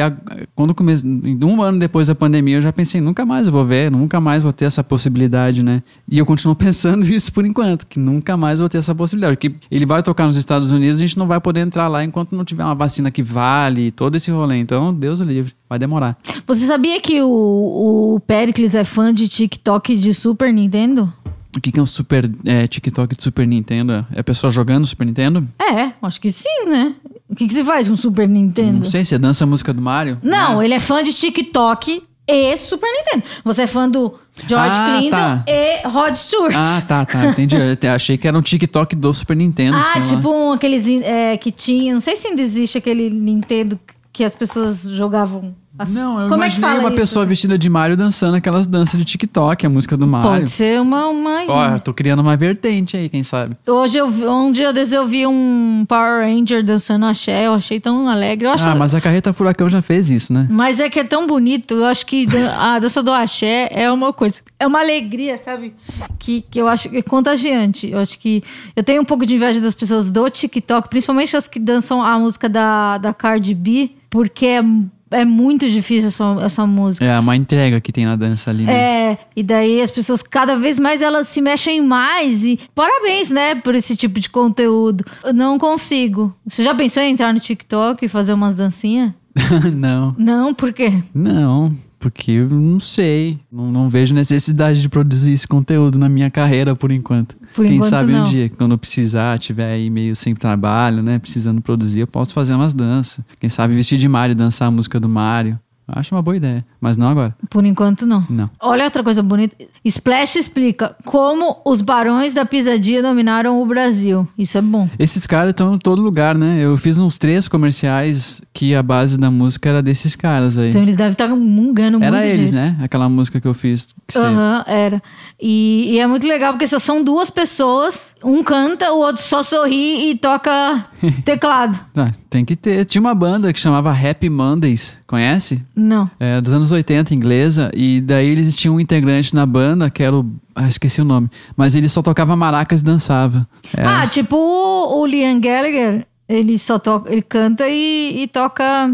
[0.55, 1.09] quando comecei,
[1.43, 4.53] um ano depois da pandemia, eu já pensei, nunca mais vou ver, nunca mais vou
[4.53, 5.83] ter essa possibilidade, né?
[6.09, 9.55] E eu continuo pensando isso por enquanto, que nunca mais vou ter essa possibilidade, porque
[9.71, 12.45] ele vai tocar nos Estados Unidos, a gente não vai poder entrar lá enquanto não
[12.45, 16.19] tiver uma vacina que vale, todo esse rolê, então, Deus livre, vai demorar.
[16.47, 21.13] Você sabia que o, o Pericles é fã de TikTok de Super Nintendo?
[21.57, 24.07] O que, que é um Super é, TikTok de Super Nintendo?
[24.15, 25.47] É a pessoa jogando Super Nintendo?
[25.61, 26.95] É, acho que sim, né?
[27.29, 28.79] O que, que você faz com o Super Nintendo?
[28.79, 30.19] Não sei, você dança a música do Mario?
[30.23, 30.65] Não, Né?
[30.67, 33.25] ele é fã de TikTok e Super Nintendo.
[33.45, 34.15] Você é fã do
[34.47, 35.45] George Ah, Clinton tá.
[35.49, 36.55] e Rod Stewart.
[36.57, 37.57] Ah, tá, tá, entendi.
[37.57, 39.77] Eu achei que era um TikTok do Super Nintendo.
[39.77, 41.93] Ah, tipo um, aqueles é, que tinha.
[41.93, 43.79] Não sei se ainda existe aquele Nintendo
[44.13, 45.55] que as pessoas jogavam.
[45.83, 45.95] Assim.
[45.95, 46.99] Não, eu Como é que imaginei fala uma isso?
[47.01, 50.31] pessoa vestida de Mario dançando aquelas danças de TikTok, a música do Mario.
[50.31, 51.09] Pode ser uma.
[51.09, 51.45] uma...
[51.49, 53.57] Ó, eu tô criando uma vertente aí, quem sabe.
[53.67, 57.81] Hoje eu vi, um dia desses eu vi um Power Ranger dançando axé, eu achei
[57.81, 58.47] tão alegre.
[58.47, 60.47] Eu acho, Ah, mas a Carreta Furacão já fez isso, né?
[60.51, 61.75] Mas é que é tão bonito.
[61.75, 64.41] Eu acho que dan- a dança do axé é uma coisa.
[64.59, 65.75] É uma alegria, sabe?
[66.19, 67.89] Que, que eu acho que é contagiante.
[67.91, 68.43] Eu acho que.
[68.77, 72.19] Eu tenho um pouco de inveja das pessoas do TikTok, principalmente as que dançam a
[72.19, 74.63] música da, da Cardi B, porque é,
[75.11, 77.05] é muito difícil essa, essa música.
[77.05, 78.73] É uma entrega que tem na dança ali, né?
[79.13, 83.55] É, e daí as pessoas cada vez mais elas se mexem mais e parabéns, né,
[83.55, 85.05] por esse tipo de conteúdo.
[85.25, 86.35] Eu não consigo.
[86.47, 89.13] Você já pensou em entrar no TikTok e fazer umas dancinhas?
[89.75, 90.93] não, Não, por quê?
[91.15, 93.39] não, porque eu não sei.
[93.53, 97.37] Não, não vejo necessidade de produzir esse conteúdo na minha carreira por enquanto.
[97.55, 98.23] Por Quem enquanto, sabe não.
[98.23, 101.19] um dia, quando eu precisar, tiver aí meio sem trabalho, né?
[101.19, 103.23] Precisando produzir, eu posso fazer umas danças.
[103.39, 105.59] Quem sabe vestir de Mario, dançar a música do Mario.
[105.95, 107.35] Acho uma boa ideia, mas não agora.
[107.49, 108.25] Por enquanto não.
[108.29, 108.51] Não.
[108.61, 109.57] Olha outra coisa bonita.
[109.85, 114.29] Splash explica como os barões da pisadinha dominaram o Brasil.
[114.37, 114.89] Isso é bom.
[114.99, 116.59] Esses caras estão em todo lugar, né?
[116.61, 120.69] Eu fiz uns três comerciais que a base da música era desses caras aí.
[120.71, 122.15] Então eles devem estar mungando muito.
[122.15, 122.77] Era eles, né?
[122.83, 123.89] Aquela música que eu fiz.
[124.15, 125.03] Aham, era.
[125.41, 128.15] E, e é muito legal porque só são duas pessoas.
[128.23, 130.87] Um canta, o outro só sorri e toca
[131.25, 131.79] teclado.
[131.95, 132.85] Tá, tem que ter.
[132.85, 135.63] Tinha uma banda que chamava Happy Mondays, conhece?
[135.81, 136.11] Não.
[136.21, 137.71] É, dos anos 80, inglesa.
[137.75, 140.27] E daí eles tinham um integrante na banda, que era o.
[140.55, 141.29] Ah, esqueci o nome.
[141.57, 143.47] Mas ele só tocava maracas e dançava.
[143.77, 148.93] É, Ah, tipo o, o Liam Gallagher, ele só toca, ele canta e, e toca.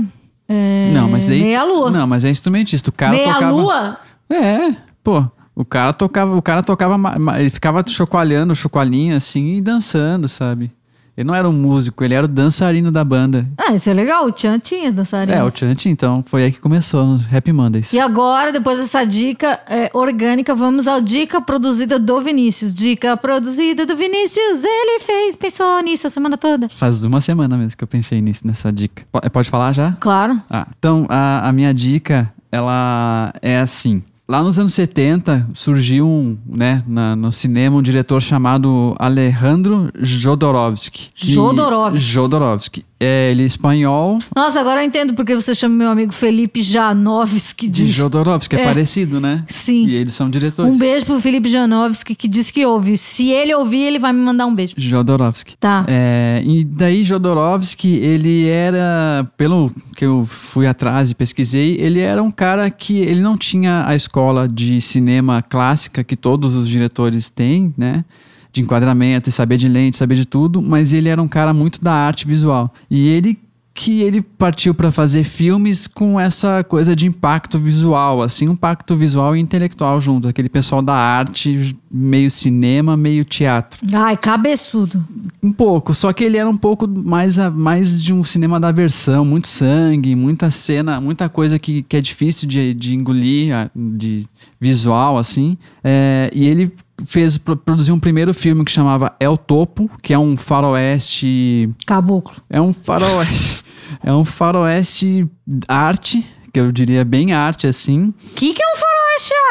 [0.49, 1.43] é, Não, mas aí.
[1.43, 1.91] Meia lua.
[1.91, 2.91] Não, mas é instrumentista.
[2.91, 3.53] O cara meia tocava.
[3.53, 3.99] lua?
[4.31, 5.25] É, pô.
[5.59, 6.97] O cara tocava, o cara tocava,
[7.41, 10.71] ele ficava chocoalhando o chocoalinho assim e dançando, sabe?
[11.17, 13.47] Ele não era um músico, ele era o dançarino da banda.
[13.57, 14.27] Ah, isso é legal.
[14.27, 15.37] O Tchan tinha dançarino.
[15.37, 17.91] É, o Chant, então, foi aí que começou no Happy Mondays.
[17.93, 22.73] E agora, depois dessa dica é, orgânica, vamos à dica produzida do Vinícius.
[22.75, 24.63] Dica produzida do Vinícius.
[24.65, 26.69] Ele fez, pensou nisso a semana toda.
[26.69, 29.03] Faz uma semana mesmo que eu pensei nisso, nessa dica.
[29.11, 29.93] Po- Pode falar já?
[29.99, 30.39] Claro.
[30.51, 34.03] Ah, então, a, a minha dica, ela é assim.
[34.29, 41.11] Lá nos anos 70, surgiu um, né, na- no cinema um diretor chamado Alejandro Jodorowsky.
[41.15, 41.99] Jodorowsky.
[42.01, 42.85] Jodorowsky.
[42.99, 47.69] É, ele é espanhol Nossa, agora eu entendo porque você chama meu amigo Felipe Janovski
[47.69, 47.93] de de.
[47.93, 48.65] Jodorowsky, é, É.
[48.65, 49.45] parecido, né?
[49.49, 49.87] Sim.
[49.87, 50.75] E eles são diretores.
[50.75, 52.97] Um beijo pro Felipe Janovski que disse que ouve.
[52.97, 54.75] Se ele ouvir, ele vai me mandar um beijo.
[54.79, 55.57] Jodorowsky.
[55.59, 55.85] Tá.
[55.87, 62.23] É, e daí Jodorowsky, ele era, pelo que eu fui atrás e pesquisei, ele era
[62.23, 67.29] um cara que ele não tinha a escola de cinema clássica que todos os diretores
[67.29, 68.05] têm, né?
[68.57, 71.83] De enquadramento, e saber de lente, saber de tudo, mas ele era um cara muito
[71.83, 72.73] da arte visual.
[72.91, 73.39] E ele
[73.77, 78.97] que ele partiu para fazer filmes com essa coisa de impacto visual, assim, um impacto
[78.97, 83.79] visual e intelectual junto, aquele pessoal da arte, meio cinema, meio teatro.
[83.93, 85.05] Ai, cabeçudo.
[85.43, 89.27] Um pouco, só que ele era um pouco mais, mais de um cinema da versão,
[89.27, 94.27] muito sangue, muita cena, muita coisa que, que é difícil de, de engolir, de
[94.59, 95.59] visual, assim.
[95.85, 96.73] É, e ele
[97.05, 102.37] fez, pro- produziu um primeiro filme que chamava El Topo, que é um faroeste Caboclo.
[102.49, 103.65] é um faroeste.
[104.03, 105.29] é um faroeste
[105.69, 108.15] arte, que eu diria bem arte assim.
[108.25, 108.96] O que, que é um faroeste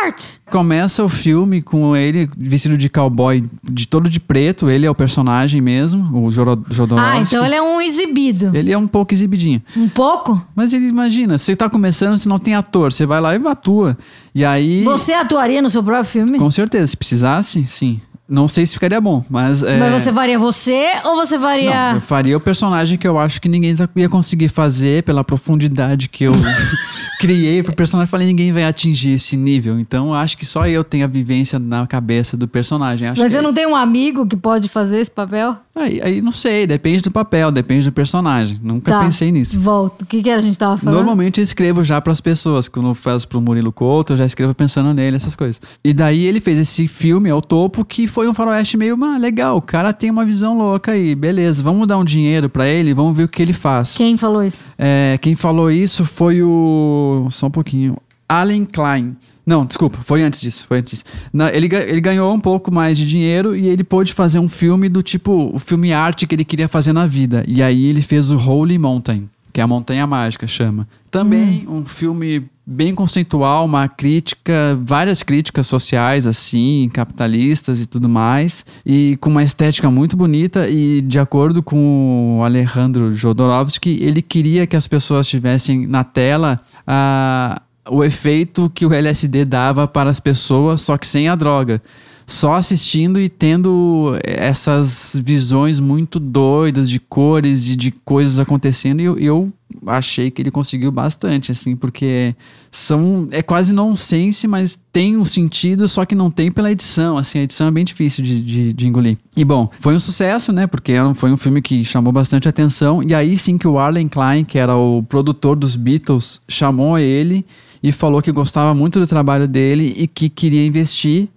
[0.03, 0.25] art?
[0.51, 4.69] Começa o filme com ele vestido de cowboy, de todo de preto.
[4.69, 6.95] Ele é o personagem mesmo, o Jodorowsky.
[6.97, 8.51] Ah, então ele é um exibido.
[8.53, 9.61] Ele é um pouco exibidinho.
[9.75, 10.41] Um pouco?
[10.55, 13.97] Mas ele imagina, você tá começando, você não tem ator, você vai lá e atua.
[14.33, 14.83] E aí.
[14.83, 16.37] Você atuaria no seu próprio filme?
[16.37, 18.01] Com certeza, se precisasse, sim.
[18.27, 19.61] Não sei se ficaria bom, mas.
[19.61, 21.89] é- Mas você faria você ou você faria.
[21.91, 25.23] Não, eu faria o personagem que eu acho que ninguém tá- ia conseguir fazer pela
[25.23, 26.31] profundidade que eu
[27.19, 28.09] criei pro personagem.
[28.09, 29.79] Falei, ninguém vai atingir esse nível.
[29.79, 33.07] Então, eu acho que só eu tenho a vivência na cabeça do personagem.
[33.09, 35.55] Acho Mas que eu não tenho um amigo que pode fazer esse papel?
[35.75, 38.59] Aí, aí não sei, depende do papel, depende do personagem.
[38.63, 38.99] Nunca Tá.
[39.01, 39.59] pensei nisso.
[39.59, 40.03] Volta.
[40.03, 40.95] O que, que a gente tava falando?
[40.97, 42.67] Normalmente eu escrevo já pras pessoas.
[42.67, 45.61] Quando eu faço pro Murilo Couto, eu já escrevo pensando nele, essas coisas.
[45.83, 49.57] E daí ele fez esse filme ao topo que foi um faroeste meio, ah, legal,
[49.57, 53.15] o cara tem uma visão louca aí, beleza, vamos dar um dinheiro pra ele, vamos
[53.15, 53.97] ver o que ele faz.
[53.97, 54.65] Quem falou isso?
[54.77, 57.27] É, quem falou isso foi o.
[57.29, 57.97] Só um pouquinho.
[58.27, 59.17] Allen Klein.
[59.45, 61.03] Não, desculpa, foi antes disso, foi antes disso.
[61.33, 64.87] Na- ele, ele ganhou um pouco mais de dinheiro e ele pôde fazer um filme
[64.87, 67.43] do tipo, o filme arte que ele queria fazer na vida.
[67.45, 70.87] E aí ele fez o Holy Mountain, que é a Montanha Mágica, chama.
[71.11, 78.65] Também um filme bem conceitual, uma crítica, várias críticas sociais, assim, capitalistas e tudo mais.
[78.85, 84.65] E com uma estética muito bonita e de acordo com o Alejandro Jodorowsky, ele queria
[84.65, 90.19] que as pessoas tivessem na tela a o efeito que o LSD dava para as
[90.19, 91.81] pessoas, só que sem a droga.
[92.27, 98.99] Só assistindo e tendo essas visões muito doidas de cores e de coisas acontecendo.
[98.99, 99.53] E eu, eu
[99.85, 102.33] achei que ele conseguiu bastante, assim, porque
[102.71, 107.17] são é quase nonsense, mas tem um sentido, só que não tem pela edição.
[107.17, 109.17] Assim, a edição é bem difícil de, de, de engolir.
[109.37, 110.65] E bom, foi um sucesso, né?
[110.65, 113.03] Porque um- foi um filme que chamou bastante atenção.
[113.03, 117.45] E aí sim que o Arlen Klein, que era o produtor dos Beatles, chamou ele
[117.83, 121.27] e falou que gostava muito do trabalho dele e que queria investir.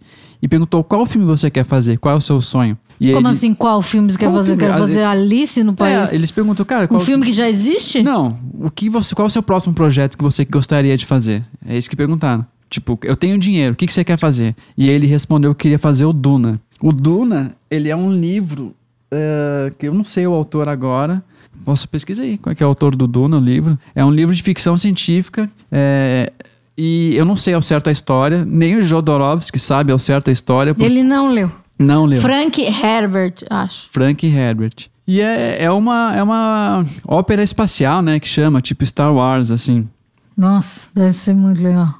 [0.41, 2.77] E perguntou qual filme você quer fazer, qual é o seu sonho.
[3.01, 4.45] E Como ele- assim, qual filme você quer fazer?
[4.51, 4.61] filme?
[4.63, 6.13] Quero fazer Alice no País.
[6.13, 8.03] É, eles perguntam, cara, um qual filme que já existe?
[8.03, 11.45] Não, o que você, qual é o seu próximo projeto que você gostaria de fazer?
[11.67, 12.45] É isso que perguntaram.
[12.71, 14.55] Tipo, eu tenho dinheiro, o que, que você quer fazer?
[14.77, 16.61] E ele respondeu que queria fazer o Duna.
[16.83, 18.75] O Duna, ele é um livro
[19.11, 21.23] eh, que eu não sei o autor agora.
[21.65, 23.79] Posso pesquisar aí qual é, é o autor do Duna, o livro.
[23.95, 25.51] É um livro de ficção científica.
[25.73, 26.31] eh,
[26.81, 30.33] e eu não sei ao certo a história, nem o Jodorowsky sabe ao certo a
[30.33, 30.73] história.
[30.73, 31.51] porque Ele não leu.
[31.77, 32.21] Não leu.
[32.21, 33.89] Frank Herbert, acho.
[33.91, 34.87] Frank Herbert.
[35.05, 38.21] E é, é, uma, é uma ópera espacial, né?
[38.21, 39.89] Que chama, tipo Star Wars, assim.
[40.37, 41.93] Nossa, deve ser muito legal.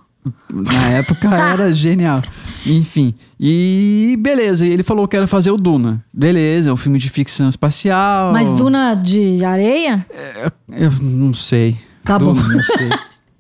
[0.49, 2.23] Na época era genial.
[2.65, 3.15] Enfim.
[3.41, 6.05] E beleza, ele falou que era fazer o Duna.
[6.15, 8.33] Beleza, é um filme de ficção espacial.
[8.33, 10.07] Mas Duna de areia?
[10.69, 11.77] Eu não sei.
[12.05, 12.49] Tá Duna, bom.
[12.49, 12.91] Não sei.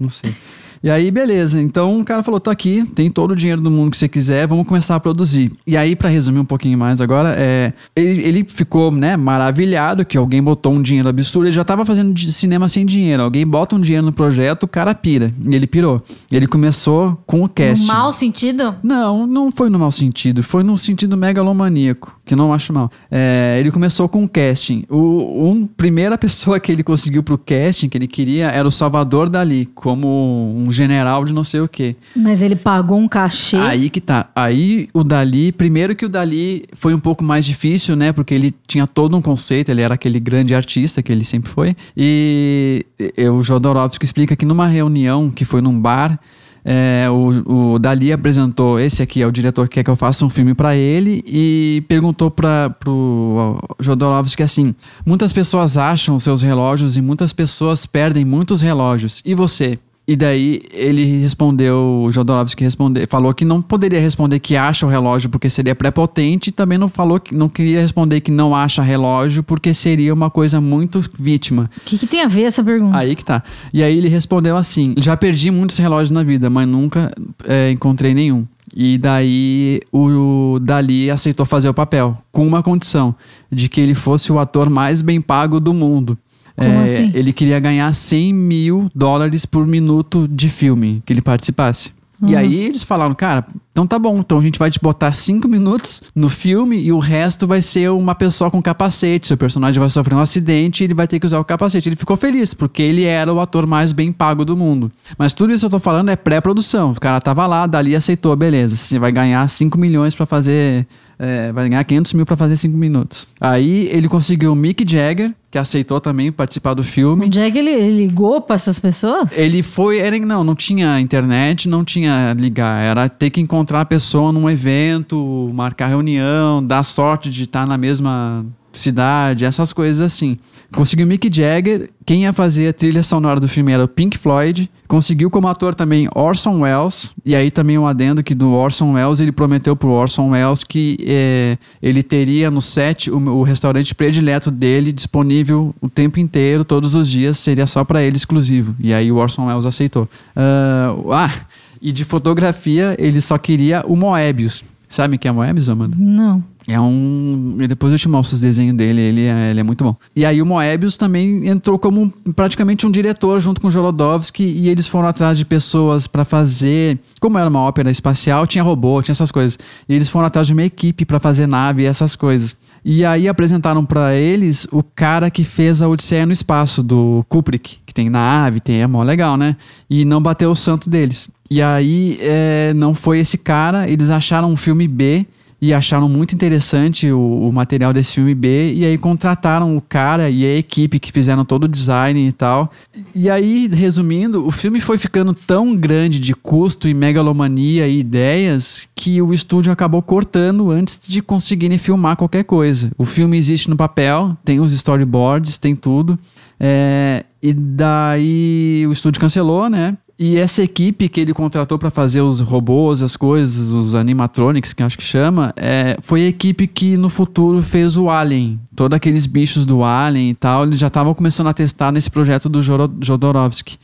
[0.00, 0.36] Não sei.
[0.82, 1.60] E aí, beleza.
[1.60, 4.46] Então o cara falou: tô aqui, tem todo o dinheiro do mundo que você quiser,
[4.46, 5.52] vamos começar a produzir.
[5.66, 10.16] E aí, pra resumir um pouquinho mais agora, é, ele, ele ficou né, maravilhado que
[10.16, 11.46] alguém botou um dinheiro absurdo.
[11.46, 13.22] Ele já tava fazendo cinema sem dinheiro.
[13.22, 15.32] Alguém bota um dinheiro no projeto, o cara pira.
[15.44, 16.02] E ele pirou.
[16.30, 17.86] Ele começou com o casting.
[17.86, 18.74] No mau sentido?
[18.82, 20.42] Não, não foi no mau sentido.
[20.42, 22.90] Foi no sentido megalomaníaco, que não acho mal.
[23.10, 24.84] É, ele começou com o casting.
[24.88, 29.28] O um, primeira pessoa que ele conseguiu pro casting, que ele queria, era o Salvador
[29.28, 31.96] Dali, como um general de não sei o quê.
[32.16, 33.56] Mas ele pagou um cachê.
[33.56, 34.28] Aí que tá.
[34.34, 38.12] Aí o Dali, primeiro que o Dali foi um pouco mais difícil, né?
[38.12, 41.76] Porque ele tinha todo um conceito, ele era aquele grande artista que ele sempre foi.
[41.96, 42.84] E
[43.16, 46.18] e- o Jodorowsky explica que numa reunião que foi num bar,
[46.64, 50.24] é, o, o Dali apresentou, esse aqui é o diretor que quer que eu faça
[50.26, 54.74] um filme pra ele, e perguntou para pro Jodorowsky assim:
[55.06, 59.22] muitas pessoas acham seus relógios e muitas pessoas perdem muitos relógios.
[59.24, 59.78] E você?
[60.08, 64.88] E daí ele respondeu, o Jodorowsky respondeu, falou que não poderia responder que acha o
[64.88, 68.80] relógio porque seria prepotente, e também não falou que não queria responder que não acha
[68.80, 71.70] relógio porque seria uma coisa muito vítima.
[71.76, 72.96] O que, que tem a ver essa pergunta?
[72.96, 73.42] Aí que tá.
[73.70, 77.12] E aí ele respondeu assim: já perdi muitos relógios na vida, mas nunca
[77.44, 78.46] é, encontrei nenhum.
[78.74, 83.14] E daí o Dali aceitou fazer o papel, com uma condição:
[83.52, 86.16] de que ele fosse o ator mais bem pago do mundo.
[86.58, 87.10] Como É, assim?
[87.14, 91.96] Ele queria ganhar 100 mil dólares por minuto de filme que ele participasse.
[92.20, 92.36] E Uhum.
[92.38, 96.02] aí eles falaram, cara, então tá bom, então a gente vai te botar cinco minutos
[96.16, 99.28] no filme e o resto vai ser uma pessoa com capacete.
[99.28, 101.88] Seu personagem vai sofrer um acidente e ele vai ter que usar o capacete.
[101.88, 104.90] Ele ficou feliz, porque ele era o ator mais bem pago do mundo.
[105.16, 106.90] Mas tudo isso que eu tô falando é pré-produção.
[106.90, 108.74] O cara tava lá, dali aceitou, beleza.
[108.74, 110.88] Você vai ganhar 5 milhões pra fazer.
[111.18, 113.26] É, vai ganhar 500 mil pra fazer 5 minutos.
[113.40, 117.26] Aí ele conseguiu o Mick Jagger, que aceitou também participar do filme.
[117.36, 119.30] É que ele, ele ligou pra essas pessoas?
[119.32, 123.84] Ele foi, era, não, não tinha internet, não tinha ligar, era ter que encontrar a
[123.84, 130.38] pessoa num evento, marcar reunião, dar sorte de estar na mesma cidade, essas coisas assim.
[130.72, 134.70] Conseguiu Mick Jagger, quem ia fazer a trilha sonora do filme era o Pink Floyd,
[134.86, 139.18] conseguiu como ator também Orson Welles, e aí também um adendo que do Orson Welles,
[139.18, 144.50] ele prometeu pro Orson Welles que eh, ele teria no set o, o restaurante predileto
[144.50, 148.76] dele disponível o tempo inteiro, todos os dias, seria só para ele exclusivo.
[148.78, 150.06] E aí o Orson Welles aceitou.
[150.36, 151.34] Ah, ah,
[151.80, 154.62] e de fotografia, ele só queria o Moebius.
[154.86, 155.96] Sabe quem é Moebius, Amanda?
[155.98, 156.42] Não.
[156.68, 157.56] É um.
[157.58, 159.96] e Depois eu te mostro os desenhos dele, ele é, ele é muito bom.
[160.14, 164.68] E aí o Moebius também entrou como praticamente um diretor junto com o Jolodowski e
[164.68, 166.98] eles foram atrás de pessoas pra fazer.
[167.18, 169.58] Como era uma ópera espacial, tinha robô, tinha essas coisas.
[169.88, 172.54] E eles foram atrás de uma equipe pra fazer nave e essas coisas.
[172.84, 177.78] E aí apresentaram pra eles o cara que fez a Odisseia no Espaço, do Kubrick,
[177.86, 179.56] que tem nave, tem, é mó legal, né?
[179.88, 181.30] E não bateu o santo deles.
[181.50, 185.26] E aí é, não foi esse cara, eles acharam um filme B
[185.60, 190.30] e acharam muito interessante o, o, material desse filme B e aí contrataram o cara
[190.30, 192.70] e a equipe que fizeram todo o design e tal.
[193.12, 198.88] E aí, resumindo, o filme foi ficando tão grande de custo e megalomania e ideias
[198.94, 202.92] que o estúdio acabou cortando antes de conseguirem filmar qualquer coisa.
[202.96, 206.16] O filme existe no papel, tem os storyboards, tem tudo.
[206.60, 209.96] É, e daí o estúdio cancelou, né?
[210.18, 214.82] E essa equipe que ele contratou para fazer os robôs, as coisas, os animatronics, que
[214.82, 218.58] acho que chama, é, foi a equipe que no futuro fez o Alien.
[218.74, 222.48] Todos aqueles bichos do Alien e tal, eles já estavam começando a testar nesse projeto
[222.48, 223.78] do Jodorowsky.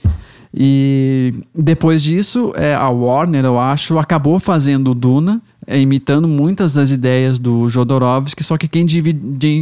[0.56, 6.74] E depois disso, é, a Warner, eu acho, acabou fazendo o Duna, é, imitando muitas
[6.74, 8.86] das ideias do Jodorowsky, só que quem,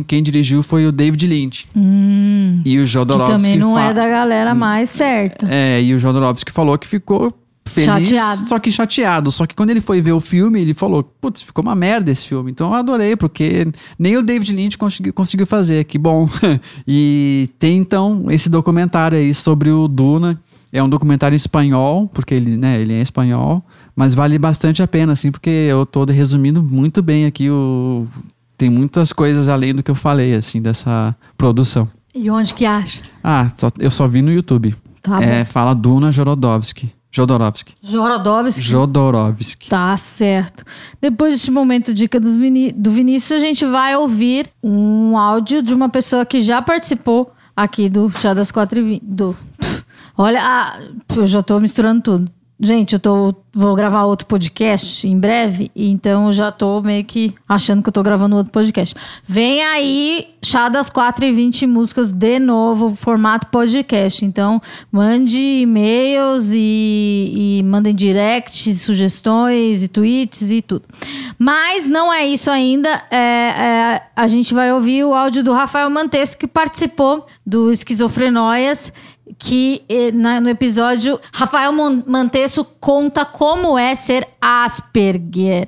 [0.04, 1.66] quem dirigiu foi o David Lynch.
[1.74, 3.36] Hum, e o Jodorowsky...
[3.36, 5.46] Que também não é da galera mais certa.
[5.50, 7.32] É, e o Jodorowsky falou que ficou
[7.64, 8.48] feliz, chateado.
[8.48, 9.32] só que chateado.
[9.32, 12.26] Só que quando ele foi ver o filme, ele falou: Putz, ficou uma merda esse
[12.26, 12.50] filme.
[12.50, 13.66] Então eu adorei, porque
[13.98, 15.84] nem o David Lynch conseguiu, conseguiu fazer.
[15.84, 16.28] Que bom.
[16.86, 20.40] e tem então esse documentário aí sobre o Duna.
[20.72, 23.62] É um documentário espanhol, porque ele, né, ele é espanhol,
[23.94, 28.06] mas vale bastante a pena, assim, porque eu tô resumindo muito bem aqui o.
[28.56, 31.88] Tem muitas coisas além do que eu falei, assim, dessa produção.
[32.14, 33.02] E onde que acha?
[33.22, 34.74] Ah, só, eu só vi no YouTube.
[35.02, 36.92] Tá é, fala Duna Jorodowski.
[37.14, 37.74] Jodorowsky.
[37.82, 38.62] Jodorowsky.
[38.62, 39.68] Jodorowsky.
[39.68, 40.64] Tá certo.
[40.98, 45.90] Depois desse momento dica Viní do Vinícius, a gente vai ouvir um áudio de uma
[45.90, 49.04] pessoa que já participou aqui do Chá das Quatro e Vinte.
[49.04, 49.36] Do...
[50.16, 50.80] Olha, ah,
[51.16, 52.32] eu já tô misturando tudo.
[52.60, 57.82] Gente, eu tô, vou gravar outro podcast em breve, então já tô meio que achando
[57.82, 58.94] que eu tô gravando outro podcast.
[59.26, 64.24] Vem aí, chá das 4 e 20 músicas de novo, formato podcast.
[64.24, 64.60] Então,
[64.90, 70.84] mande e-mails e, e mandem directs, sugestões e tweets e tudo.
[71.38, 72.88] Mas não é isso ainda.
[73.10, 78.92] É, é, a gente vai ouvir o áudio do Rafael Mantesco, que participou do Esquizofrenóias
[79.38, 85.66] que eh, no episódio Rafael Mantesso conta como é ser Asperger,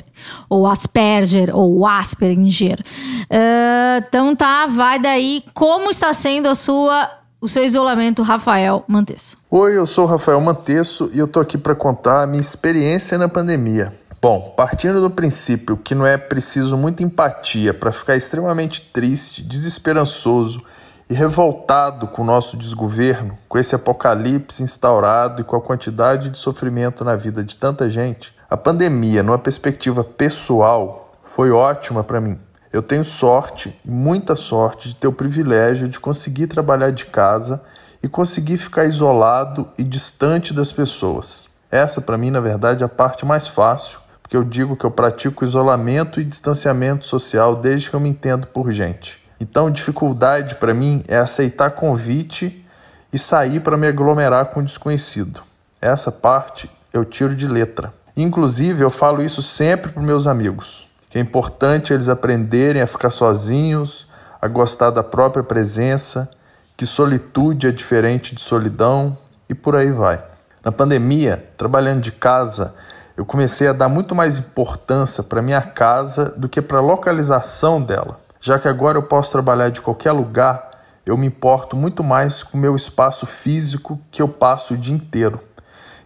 [0.49, 2.79] ou Asperger, ou Asperger.
[3.23, 5.43] Uh, então tá, vai daí.
[5.53, 7.11] Como está sendo a sua,
[7.41, 9.37] o seu isolamento, Rafael Mantesso?
[9.51, 13.19] Oi, eu sou o Rafael Mantesso e eu tô aqui para contar a minha experiência
[13.19, 13.93] na pandemia.
[14.23, 20.63] Bom, partindo do princípio que não é preciso muita empatia para ficar extremamente triste, desesperançoso
[21.09, 26.39] e revoltado com o nosso desgoverno, com esse apocalipse instaurado e com a quantidade de
[26.39, 32.39] sofrimento na vida de tanta gente, a pandemia, numa perspectiva pessoal, foi ótima para mim.
[32.73, 37.63] Eu tenho sorte, muita sorte, de ter o privilégio de conseguir trabalhar de casa
[38.03, 41.49] e conseguir ficar isolado e distante das pessoas.
[41.71, 44.91] Essa, para mim, na verdade, é a parte mais fácil, porque eu digo que eu
[44.91, 49.24] pratico isolamento e distanciamento social desde que eu me entendo por gente.
[49.41, 52.65] Então, dificuldade para mim é aceitar convite
[53.13, 55.41] e sair para me aglomerar com o desconhecido.
[55.81, 57.93] Essa parte eu tiro de letra.
[58.17, 63.11] Inclusive, eu falo isso sempre para meus amigos, que é importante eles aprenderem a ficar
[63.11, 64.07] sozinhos,
[64.41, 66.31] a gostar da própria presença,
[66.77, 69.17] que solitude é diferente de solidão
[69.49, 70.23] e por aí vai.
[70.65, 72.75] Na pandemia, trabalhando de casa,
[73.17, 77.81] eu comecei a dar muito mais importância para minha casa do que para a localização
[77.81, 78.24] dela.
[78.45, 80.71] Já que agora eu posso trabalhar de qualquer lugar,
[81.07, 84.95] eu me importo muito mais com o meu espaço físico que eu passo o dia
[84.95, 85.41] inteiro.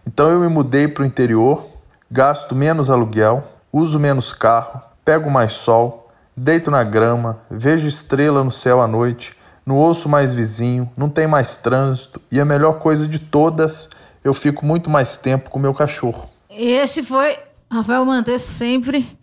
[0.07, 1.67] Então eu me mudei para o interior,
[2.09, 8.53] gasto menos aluguel, uso menos carro, pego mais sol, deito na grama, vejo estrela no
[8.53, 13.05] céu à noite, não ouço mais vizinho, não tem mais trânsito e a melhor coisa
[13.05, 13.89] de todas,
[14.23, 16.29] eu fico muito mais tempo com meu cachorro.
[16.49, 17.37] Esse foi
[17.69, 19.19] Rafael Mantes sempre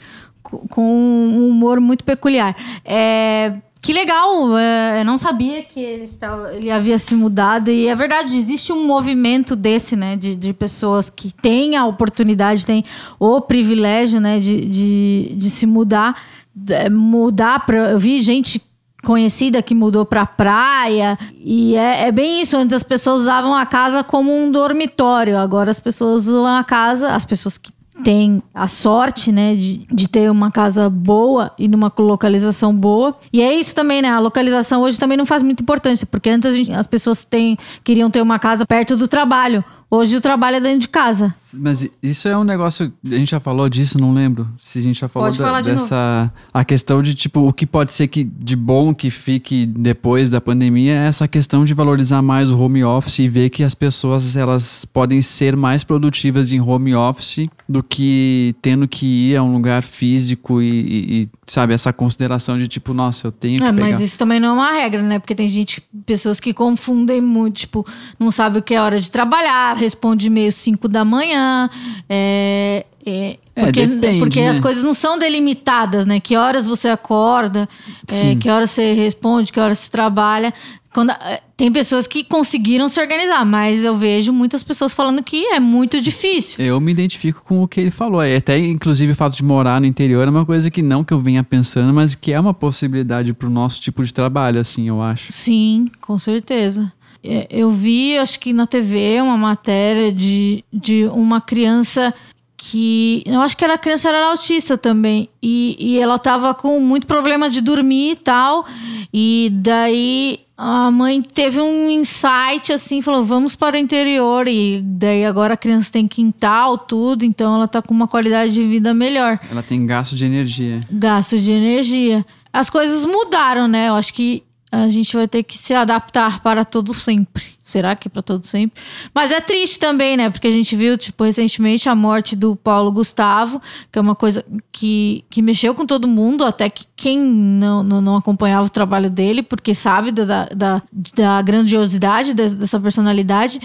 [0.70, 2.56] com um humor muito peculiar.
[2.84, 3.54] É,
[3.86, 7.70] que legal, é, eu não sabia que ele, estava, ele havia se mudado.
[7.70, 10.16] E é verdade, existe um movimento desse, né?
[10.16, 12.84] De, de pessoas que têm a oportunidade, têm
[13.16, 14.40] o privilégio, né?
[14.40, 16.20] De, de, de se mudar.
[16.68, 17.92] É, mudar para.
[17.92, 18.60] Eu vi gente
[19.04, 23.64] conhecida que mudou para praia e é, é, bem isso antes as pessoas usavam a
[23.64, 27.70] casa como um dormitório agora as pessoas usam a casa as pessoas que
[28.02, 33.14] tem a sorte, né, de, de ter uma casa boa e numa localização boa.
[33.32, 34.10] E é isso também, né?
[34.10, 38.10] A localização hoje também não faz muita importância, porque antes gente, as pessoas têm, queriam
[38.10, 39.64] ter uma casa perto do trabalho.
[39.88, 41.32] Hoje o trabalho é dentro de casa.
[41.54, 42.92] Mas isso é um negócio.
[43.04, 44.48] A gente já falou disso, não lembro.
[44.58, 46.32] Se a gente já falou da- de dessa.
[46.52, 50.40] A questão de, tipo, o que pode ser que de bom que fique depois da
[50.40, 54.34] pandemia é essa questão de valorizar mais o home office e ver que as pessoas
[54.36, 59.52] elas podem ser mais produtivas em home office do que tendo que ir a um
[59.52, 63.70] lugar físico e, e- e, sabe, essa consideração de tipo, nossa, eu tenho que É,
[63.72, 65.20] mas isso também não é uma regra, né?
[65.20, 67.86] Porque tem gente, pessoas que confundem muito, tipo,
[68.18, 71.68] não sabe o que é hora de trabalhar, responde e-mail 5 da manhã,
[72.08, 74.48] é, é, É, porque, depende, porque né?
[74.48, 76.18] as coisas não são delimitadas, né?
[76.18, 77.68] Que horas você acorda,
[78.08, 80.52] é, que horas você responde, que horas você trabalha.
[80.92, 85.44] Quando, é, tem pessoas que conseguiram se organizar, mas eu vejo muitas pessoas falando que
[85.46, 86.64] é muito difícil.
[86.64, 88.22] Eu me identifico com o que ele falou.
[88.22, 91.12] É Até, inclusive, o fato de morar no interior é uma coisa que não que
[91.12, 95.00] eu venha pensando, mas que é uma possibilidade pro nosso tipo de trabalho, assim, eu
[95.02, 95.30] acho.
[95.30, 96.90] Sim, com certeza.
[97.26, 102.14] É, Eu vi, acho que na TV, uma matéria de, de uma criança
[102.56, 103.22] que.
[103.26, 105.28] Eu acho que era criança era autista também.
[105.42, 108.64] E, e ela tava com muito problema de dormir e tal.
[109.12, 114.48] E daí a mãe teve um insight assim, falou: vamos para o interior.
[114.48, 118.64] E daí agora a criança tem quintal, tudo, então ela tá com uma qualidade de
[118.66, 120.80] vida melhor Ela tem gasto de energia.
[120.90, 122.24] gasto de energia.
[122.52, 123.90] As coisas mudaram, né?
[123.90, 124.42] Eu acho que
[124.84, 127.44] a gente vai ter que se adaptar para todo sempre.
[127.62, 128.80] Será que é para todo sempre?
[129.12, 130.30] Mas é triste também, né?
[130.30, 133.60] Porque a gente viu, tipo, recentemente a morte do Paulo Gustavo,
[133.90, 138.00] que é uma coisa que, que mexeu com todo mundo, até que quem não, não,
[138.00, 140.82] não acompanhava o trabalho dele, porque sabe da, da,
[141.14, 143.58] da grandiosidade de- dessa personalidade.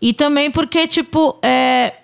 [0.00, 1.94] E também porque, tipo, é,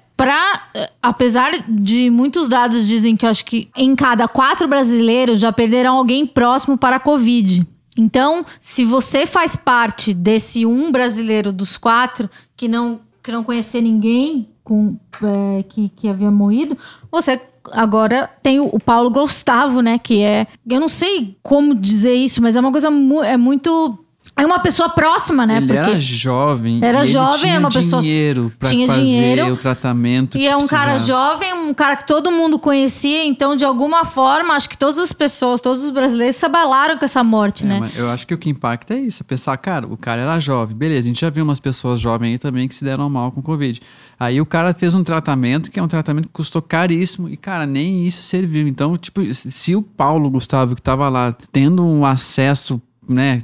[0.75, 5.99] eh, apesar de muitos dados dizem que acho que em cada quatro brasileiros já perderam
[5.99, 7.65] alguém próximo para a Covid.
[7.99, 13.81] Então, se você faz parte desse um brasileiro dos quatro que não, que não conhecia
[13.81, 16.77] ninguém com, eh, que, que havia morrido,
[17.11, 17.41] você
[17.73, 19.99] agora tem o, o Paulo Gustavo, né?
[19.99, 20.47] Que é.
[20.69, 23.99] Eu não sei como dizer isso, mas é uma coisa mu é muito.
[24.37, 25.59] É uma pessoa próxima, né?
[25.59, 26.81] ele Porque- era jovem.
[26.83, 29.53] Era jovem, tinha era uma pessoa- dinheiro pra tinha fazer dinheiro.
[29.53, 30.37] o tratamento.
[30.37, 31.35] E é um cara precisava.
[31.35, 35.13] jovem, um cara que todo mundo conhecia, então de alguma forma, acho que todas as
[35.13, 37.91] pessoas, todos os brasileiros se abalaram com essa morte, É, né?
[37.95, 39.23] eu acho que o que impacta é isso.
[39.23, 40.77] É pensar, cara, o cara era jovem.
[40.77, 43.41] Beleza, a gente já viu umas pessoas jovens aí também que se deram mal com
[43.41, 43.81] Covid.
[44.19, 47.67] Aí o cara fez um tratamento que é um tratamento que custou caríssimo e, cara,
[47.67, 48.67] nem isso serviu.
[48.67, 53.41] Então, tipo, se o Paulo Gustavo que tava lá tendo um acesso, né,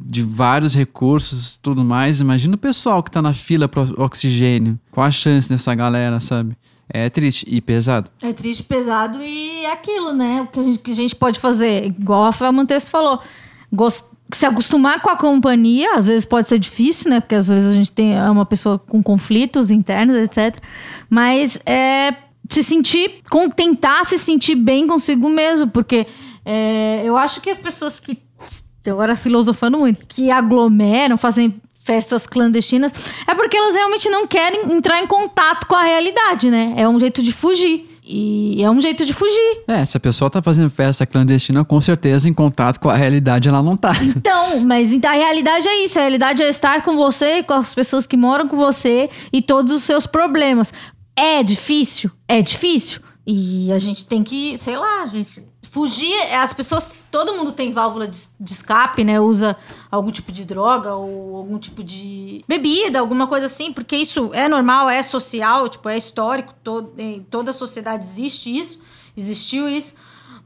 [0.00, 4.78] de vários recursos tudo mais, imagina o pessoal que tá na fila pro oxigênio.
[4.90, 6.56] Qual a chance dessa galera, sabe?
[6.88, 8.10] É triste e pesado.
[8.22, 10.42] É triste, pesado e é aquilo, né?
[10.42, 13.20] O que a gente, que a gente pode fazer, igual o Rafael Montes falou,
[13.72, 17.20] gos- se acostumar com a companhia, às vezes pode ser difícil, né?
[17.20, 20.62] Porque às vezes a gente tem é uma pessoa com conflitos internos, etc.
[21.10, 22.14] Mas é
[22.48, 23.20] se sentir,
[23.54, 26.06] tentar se sentir bem consigo mesmo, porque
[26.44, 28.18] é, eu acho que as pessoas que
[28.86, 32.92] agora filosofando muito, que aglomeram, fazem festas clandestinas,
[33.26, 36.74] é porque elas realmente não querem entrar em contato com a realidade, né?
[36.76, 37.88] É um jeito de fugir.
[38.10, 39.64] E é um jeito de fugir.
[39.68, 43.48] É, se a pessoa tá fazendo festa clandestina, com certeza em contato com a realidade
[43.48, 43.92] ela não tá.
[44.02, 45.98] Então, mas a realidade é isso.
[45.98, 49.72] A realidade é estar com você, com as pessoas que moram com você e todos
[49.72, 50.72] os seus problemas.
[51.14, 52.10] É difícil?
[52.26, 53.00] É difícil.
[53.26, 55.42] E a gente tem que, sei lá, a gente
[55.78, 56.12] fugir.
[56.34, 59.20] As pessoas, todo mundo tem válvula de, de escape, né?
[59.20, 59.56] Usa
[59.88, 64.48] algum tipo de droga ou algum tipo de bebida, alguma coisa assim, porque isso é
[64.48, 66.52] normal, é social, tipo, é histórico.
[66.64, 68.80] Todo, em toda a sociedade existe isso,
[69.16, 69.94] existiu isso.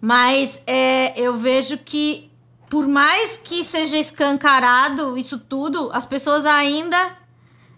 [0.02, 2.30] Mas é, eu vejo que
[2.68, 7.16] por mais que seja escancarado isso tudo, as pessoas ainda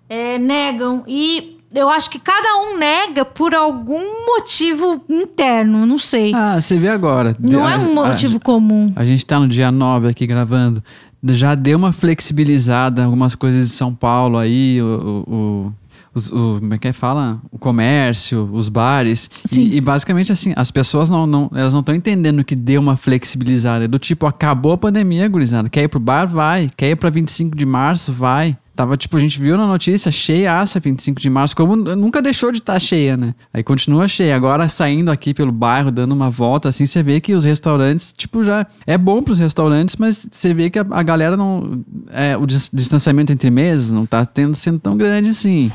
[0.08, 1.04] é, negam.
[1.06, 6.32] E eu acho que cada um nega por algum motivo interno, não sei.
[6.34, 7.36] Ah, você vê agora.
[7.38, 8.92] não A- é um a- motivo comum.
[8.96, 10.82] A gente tá no dia 9 aqui gravando.
[11.30, 14.86] Já deu uma flexibilizada em algumas coisas de São Paulo aí, o,
[15.26, 15.72] o- o-
[16.14, 16.92] os- o- como é que é?
[16.92, 17.40] fala?
[17.50, 19.30] O comércio, os bares.
[19.44, 19.62] Sim.
[19.62, 22.96] E, e basicamente assim, as pessoas não, não elas não estão entendendo que deu uma
[22.96, 23.86] flexibilizada.
[23.86, 25.68] É Do tipo, acabou a pandemia, gurizada.
[25.68, 26.26] Quer ir pro bar?
[26.26, 26.70] Vai.
[26.76, 28.12] Quer ir pra 25 de março?
[28.12, 28.56] Vai.
[28.74, 32.50] Tava, tipo, a gente viu na notícia, cheia essa 25 de março, como nunca deixou
[32.50, 33.32] de estar cheia, né?
[33.52, 34.34] Aí continua cheia.
[34.34, 38.42] Agora saindo aqui pelo bairro, dando uma volta, assim, você vê que os restaurantes, tipo,
[38.42, 41.84] já é bom pros restaurantes, mas você vê que a, a galera não.
[42.10, 45.70] É, o dis- distanciamento entre mesas não tá tendo, sendo tão grande assim.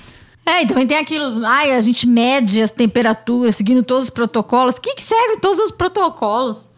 [0.46, 4.76] É, e também tem aquilo, ai, a gente mede as temperaturas, seguindo todos os protocolos.
[4.76, 6.70] O que, que segue todos os protocolos?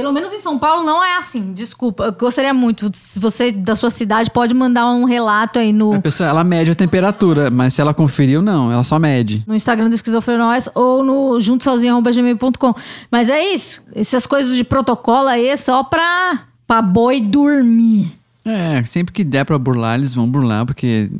[0.00, 1.52] Pelo menos em São Paulo não é assim.
[1.52, 2.04] Desculpa.
[2.04, 2.90] Eu gostaria muito.
[2.94, 6.70] Se você da sua cidade pode mandar um relato aí no, A pessoa, ela mede
[6.70, 9.44] a temperatura, mas se ela conferiu, não, ela só mede.
[9.46, 12.74] no Instagram do Esquizofrenóis ou no juntosozinho.gmail.com.
[13.10, 13.82] Mas é isso.
[13.94, 18.19] Essas coisas de protocolo aí é só pra, pra boi dormir.
[18.44, 21.10] É, sempre que der pra burlar, eles vão burlar, porque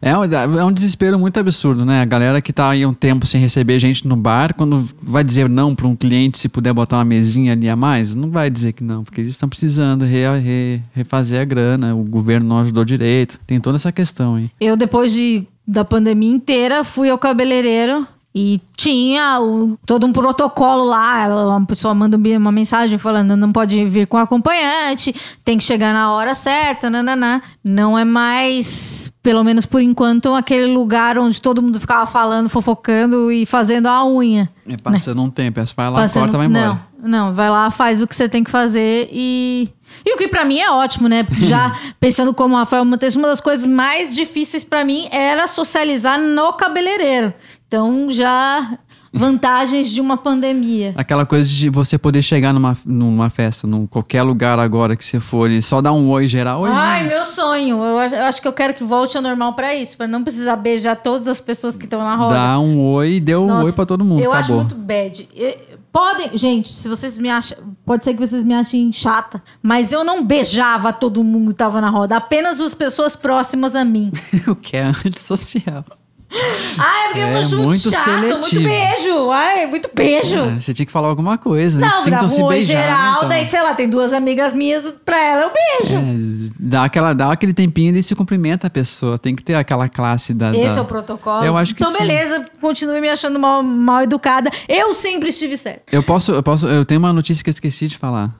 [0.00, 2.00] é um, é um desespero muito absurdo, né?
[2.00, 5.50] A galera que tá aí um tempo sem receber gente no bar, quando vai dizer
[5.50, 8.72] não pra um cliente se puder botar uma mesinha ali a mais, não vai dizer
[8.72, 12.84] que não, porque eles estão precisando re- re- refazer a grana, o governo não ajudou
[12.86, 14.50] direito, tem toda essa questão aí.
[14.58, 20.84] Eu, depois de, da pandemia inteira, fui ao cabeleireiro e tinha o- todo um protocolo
[20.84, 21.22] lá.
[21.24, 25.14] Ela- Uma pessoa manda um- uma mensagem falando: não pode vir com acompanhante,
[25.44, 27.42] tem que chegar na hora certa, nananá.
[27.62, 33.30] Não é mais, pelo menos por enquanto, aquele lugar onde todo mundo ficava falando, fofocando
[33.30, 34.48] e fazendo a unha.
[34.66, 36.80] É passando um tempo, essa vai lá, Passando- corta, vai embora.
[37.02, 39.68] Não, não, vai lá, faz o que você tem que fazer e.
[40.06, 41.26] E o que pra mim é ótimo, né?
[41.42, 41.70] Já
[42.00, 46.54] pensando como o Rafael Montes, uma das coisas mais difíceis pra mim era socializar no
[46.54, 47.34] cabeleireiro.
[47.72, 48.76] Então já
[49.10, 50.92] vantagens de uma pandemia.
[50.94, 55.18] Aquela coisa de você poder chegar numa, numa festa, num qualquer lugar agora que você
[55.18, 56.60] for e só dar um oi geral.
[56.60, 57.82] Oi, Ai, meu sonho.
[57.82, 60.22] Eu acho, eu acho que eu quero que volte ao normal pra isso, pra não
[60.22, 62.34] precisar beijar todas as pessoas que estão na roda.
[62.34, 64.20] Dá um oi e deu um Nossa, oi pra todo mundo.
[64.20, 64.38] Eu acabou.
[64.38, 65.26] acho muito bad.
[65.34, 69.92] E- Podem, gente, se vocês me acham, pode ser que vocês me achem chata, mas
[69.92, 74.10] eu não beijava todo mundo que tava na roda, apenas as pessoas próximas a mim.
[74.48, 75.84] o que é antissocial.
[76.78, 78.62] Ai, porque eu É, acho muito, muito chato, muito seletivo.
[78.64, 79.30] beijo.
[79.30, 80.38] Ai, muito beijo.
[80.38, 81.78] Ah, você tinha que falar alguma coisa.
[81.78, 81.86] né?
[81.86, 82.80] não, dá Sintam-se um oi beijar.
[82.82, 83.28] geral, então.
[83.28, 85.94] daí, sei lá, tem duas amigas minhas, pra ela eu beijo.
[85.96, 89.18] É, dá, aquela, dá aquele tempinho e se cumprimenta a pessoa.
[89.18, 90.50] Tem que ter aquela classe da.
[90.50, 91.44] Esse da- é o protocolo.
[91.44, 91.98] Eu acho que Então, sim.
[91.98, 94.50] beleza, continue me achando mal, mal educada.
[94.68, 95.82] Eu sempre estive certa.
[95.92, 96.66] Eu posso, eu posso.
[96.66, 98.30] Eu tenho uma notícia que eu esqueci de falar.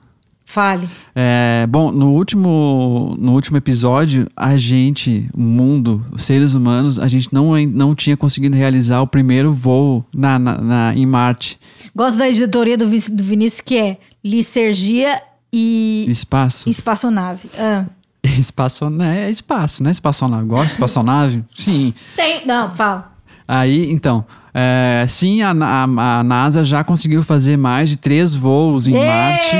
[0.53, 0.87] Fale.
[1.15, 7.07] É, bom, no último, no último episódio, a gente, o mundo, os seres humanos, a
[7.07, 11.59] gente não, não tinha conseguido realizar o primeiro voo na, na, na- em Marte.
[11.95, 15.19] Gosto da editoria do, do Vinícius, que é Licergia
[15.51, 16.69] e Espaço.
[16.69, 17.49] espaçonave.
[17.57, 17.85] Ah.
[18.23, 19.25] Espaço, né?
[19.25, 19.89] É espaço, né?
[19.89, 20.45] Espaçonave.
[20.45, 21.43] Gosta de espaçonave?
[21.55, 21.95] Sim.
[22.15, 22.45] Tem.
[22.45, 23.11] Não, fala.
[23.47, 24.23] Aí, então,
[24.53, 29.55] é, sim, a, a- a NASA já conseguiu fazer mais de três voos em Marte.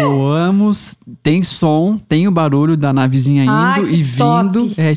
[0.00, 4.68] Voamos, tem som, tem o barulho da navezinha indo Ai, que e vindo.
[4.68, 4.74] top.
[4.78, 4.96] É,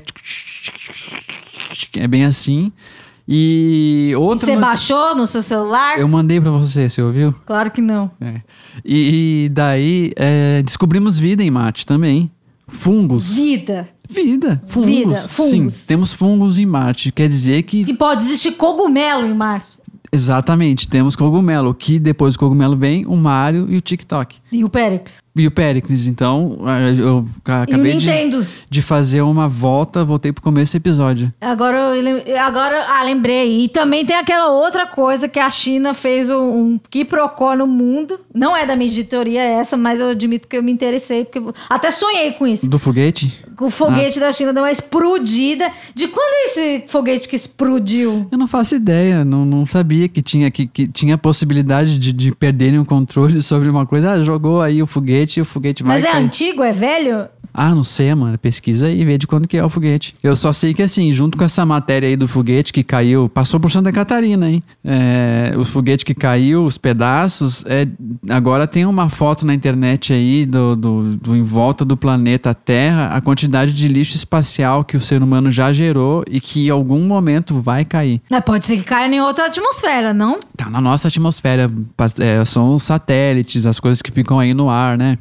[2.01, 2.71] é bem assim.
[3.27, 4.45] E outra.
[4.45, 5.99] Você baixou no seu celular?
[5.99, 7.33] Eu mandei pra você, você ouviu?
[7.45, 8.11] Claro que não.
[8.21, 8.41] É.
[8.83, 12.29] E, e daí é, descobrimos vida em Marte também.
[12.67, 13.33] Fungos.
[13.33, 13.89] Vida.
[14.07, 14.61] Vida.
[14.67, 14.89] Fungos.
[14.89, 15.73] Vida, fungos.
[15.73, 17.11] Sim, temos fungos em Marte.
[17.11, 19.74] Quer dizer que E pode existir cogumelo em Marte.
[20.15, 24.37] Exatamente, temos cogumelo, que depois do cogumelo vem o Mario e o TikTok.
[24.49, 25.24] E o Péricles.
[25.35, 28.07] E o Pericles, então eh, eu acabei de,
[28.69, 31.33] de fazer uma volta, voltei pro começo do episódio.
[31.41, 33.65] Agora, eu agora, ah, lembrei.
[33.65, 38.17] E também tem aquela outra coisa que a China fez um, um quiprocó no mundo.
[38.33, 41.53] Não é da minha editoria essa, mas eu admito que eu me interessei, porque eu
[41.69, 42.69] até sonhei com isso.
[42.69, 43.43] Do foguete?
[43.59, 45.69] O foguete da China deu uma explodida.
[45.93, 48.25] De quando é esse foguete que explodiu?
[48.31, 52.31] Eu não faço ideia, não, não sabia que tinha, que, que tinha possibilidade de, de
[52.33, 54.11] perderem o controle sobre uma coisa.
[54.11, 56.23] Ah, jogou aí o foguete e o foguete vai Mas é cair.
[56.23, 57.27] antigo, é velho?
[57.57, 58.37] Ah, não sei, mano.
[58.37, 60.13] Pesquisa e vê de quando que é o foguete.
[60.21, 63.59] Eu só sei que, assim, junto com essa matéria aí do foguete que caiu, passou
[63.59, 64.61] por Santa Catarina, hein?
[64.83, 67.87] É, o foguete que caiu, os pedaços, é,
[68.29, 73.07] agora tem uma foto na internet aí do, do, do em volta do planeta Terra,
[73.07, 77.05] a quantidade de lixo espacial que o ser humano já gerou e que em algum
[77.05, 78.21] momento vai cair.
[78.29, 80.39] Mas pode ser que caia em outra atmosfera, não?
[80.57, 81.71] Tá na nossa atmosfera,
[82.19, 85.17] é, são os satélites, as coisas que ficam aí no ar, né?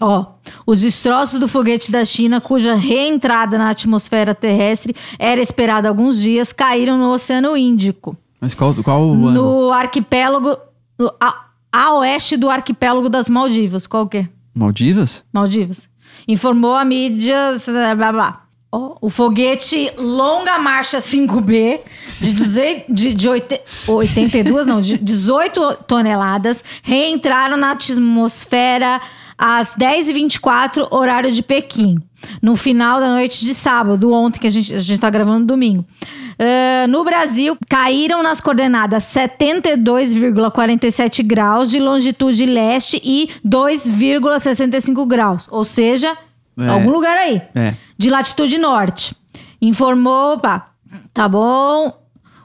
[0.00, 0.26] Ó,
[0.66, 6.20] os destroços do foguete da China, cuja reentrada na atmosfera terrestre era esperada há alguns
[6.20, 9.30] dias, caíram no Oceano Índico, Mas qual, qual o ano?
[9.32, 10.56] no arquipélago,
[11.20, 13.86] a, a oeste do arquipélago das Maldivas.
[13.88, 14.28] Qual que é?
[14.54, 15.24] Maldivas?
[15.32, 15.88] Maldivas.
[16.28, 17.52] Informou a mídia,
[17.96, 18.42] blá blá.
[18.70, 21.80] Ó, o foguete Longa Marcha 5B,
[22.20, 29.00] de, 200, de, de oite- 82, não, de 18 toneladas, reentraram na atmosfera
[29.38, 31.96] às 10h24, horário de Pequim,
[32.42, 35.84] no final da noite de sábado, ontem, que a gente, a gente tá gravando domingo.
[36.40, 45.46] Ah, no Brasil, caíram nas coordenadas 72,47 graus de longitude leste e 2,65 graus.
[45.50, 46.16] Ou seja,
[46.58, 46.68] É.
[46.68, 47.40] algum lugar aí.
[47.54, 47.74] É.
[47.96, 49.14] De latitude norte.
[49.60, 50.68] Informou, pá,
[51.12, 51.92] tá bom.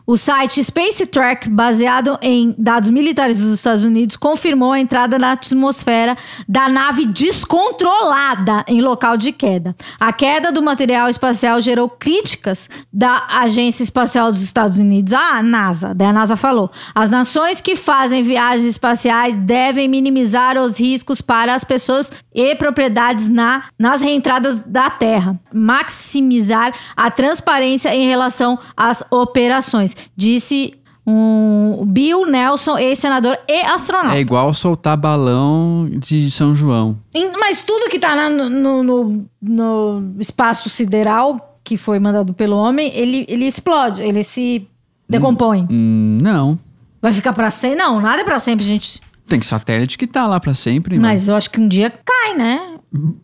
[0.05, 5.31] O site Space Track, baseado em dados militares dos Estados Unidos, confirmou a entrada na
[5.31, 9.73] atmosfera da nave descontrolada em local de queda.
[9.97, 15.93] A queda do material espacial gerou críticas da Agência Espacial dos Estados Unidos, a NASA.
[15.95, 21.55] Daí a NASA falou: as nações que fazem viagens espaciais devem minimizar os riscos para
[21.55, 29.01] as pessoas e propriedades na, nas reentradas da Terra, maximizar a transparência em relação às
[29.09, 30.73] operações disse
[31.05, 34.17] um Bill Nelson, ex-senador e astronauta.
[34.17, 36.97] É igual soltar balão de São João.
[37.39, 42.91] Mas tudo que tá na- no, no, no- espaço sideral que foi mandado pelo homem,
[42.95, 44.67] ele, ele explode, ele se
[45.07, 45.67] decompõe.
[45.69, 46.57] Hum, não.
[47.01, 47.77] Vai ficar pra sempre?
[47.77, 49.01] Não, nada é pra sempre, gente.
[49.27, 50.97] Tem satélite que tá lá pra sempre.
[50.99, 52.72] Mas eu acho que um dia cai, né?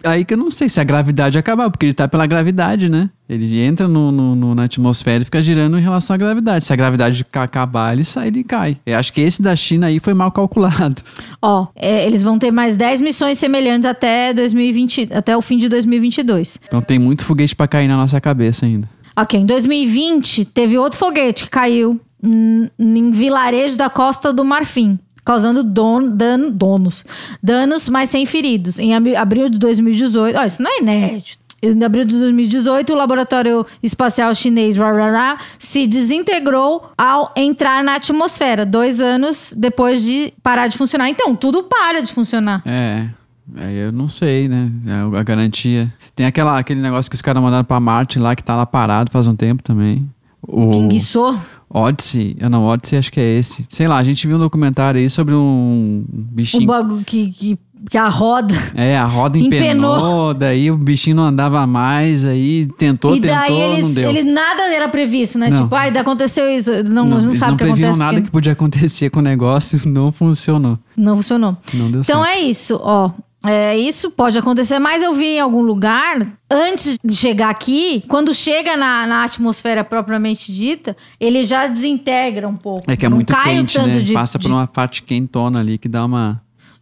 [0.04, 3.10] Aí que eu não sei se a gravidade acabar, porque ele tá pela gravidade, né?
[3.30, 6.66] Ele entra no, no- no- na atmosfera e fica girando em relação à gravidade.
[6.66, 8.78] Se a gravidade ca- acabar, ele sai, ele cai.
[8.86, 11.02] Eu acho que esse da China aí foi mal calculado.
[11.40, 15.70] Ó, é, eles vão ter mais 10 missões semelhantes até 2020, até o fim de
[15.70, 16.58] 2022.
[16.66, 18.90] Então tem muito foguete pra cair na nossa cabeça ainda.
[19.16, 25.00] Ok, em 2020 teve outro foguete que caiu em vilarejo da Costa do Marfim,
[25.30, 27.06] causando don, dan- donos,
[27.42, 28.80] danos, mas sem feridos.
[28.80, 31.38] Em ab- abril de 2018, ó, isso não é inédito.
[31.62, 38.66] Em abril de 2018, o laboratório espacial chinês Rarara se desintegrou ao entrar na atmosfera,
[38.66, 41.10] dois anos depois de parar de funcionar.
[41.10, 42.64] Então, tudo para de funcionar.
[42.66, 43.08] É.
[43.56, 44.72] Aí eu não sei, né?
[44.88, 45.94] É A garantia.
[46.16, 49.12] Tem aquela, aquele negócio que os caras mandaram pra Marte lá, que tá lá parado
[49.12, 50.10] faz um tempo também.
[50.42, 51.36] O Que enguiçou.
[51.72, 52.36] Odyssey.
[52.40, 53.66] Eu não, Odyssey acho que é esse.
[53.70, 56.66] Sei lá, a gente viu um documentário aí sobre um Um bichinho.
[56.66, 58.56] bagulho que, que, que a roda.
[58.74, 59.94] É, a roda Empenou.
[59.96, 64.10] empenou, daí o bichinho não andava mais, aí tentou, e daí tentou, eles, não deu.
[64.10, 65.50] ele nada era previsto, né?
[65.52, 65.64] Não.
[65.64, 66.72] Tipo, ai, aconteceu isso.
[66.86, 68.00] Não, não, eles sabe não o que previam acontece.
[68.00, 70.80] nada porque que podia acontecer com o negócio, não funcionou.
[70.98, 71.56] Não funcionou.
[71.72, 72.36] Não deu Então certo.
[72.36, 73.12] é isso, ó.
[73.46, 78.34] É, isso pode acontecer, mas eu vi em algum lugar, antes de chegar aqui, quando
[78.34, 82.90] chega na, na atmosfera propriamente dita, ele já desintegra um pouco.
[82.92, 84.00] É que é Não muito quente, né?
[84.02, 86.42] de- Passa de por uma parte quentona ali que dá uma...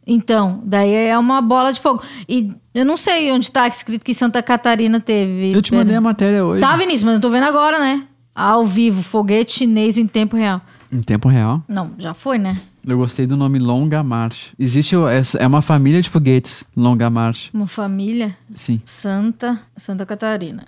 [0.10, 2.02] Então, daí é uma bola de fogo.
[2.28, 5.52] E eu não sei onde tá escrito que Santa Catarina teve.
[5.54, 6.62] Eu te mandei a matéria hoje.
[6.62, 8.04] Tá, Vinícius, mas eu tô vendo agora, né?
[8.34, 10.62] Ao vivo, foguete chinês em tempo real.
[10.92, 11.62] Em tempo real.
[11.68, 12.56] Não, já foi, né?
[12.88, 14.54] Eu gostei do nome Longa March.
[14.58, 14.96] Existe,
[15.38, 17.50] é uma família de foguetes, Longa March.
[17.54, 18.82] Uma família Sim.
[18.86, 20.64] Santa, Santa Catarina.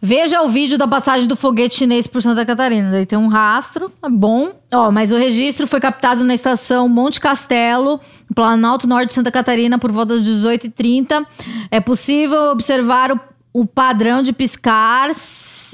[0.00, 2.92] Veja o vídeo da passagem do foguete chinês por Santa Catarina.
[2.92, 4.52] Daí tem um rastro, é bom.
[4.72, 7.98] Ó, mas o registro foi captado na estação Monte Castelo,
[8.32, 11.26] Planalto Norte de Santa Catarina, por volta das 18h30.
[11.68, 13.20] É possível observar o,
[13.52, 15.10] o padrão de piscar,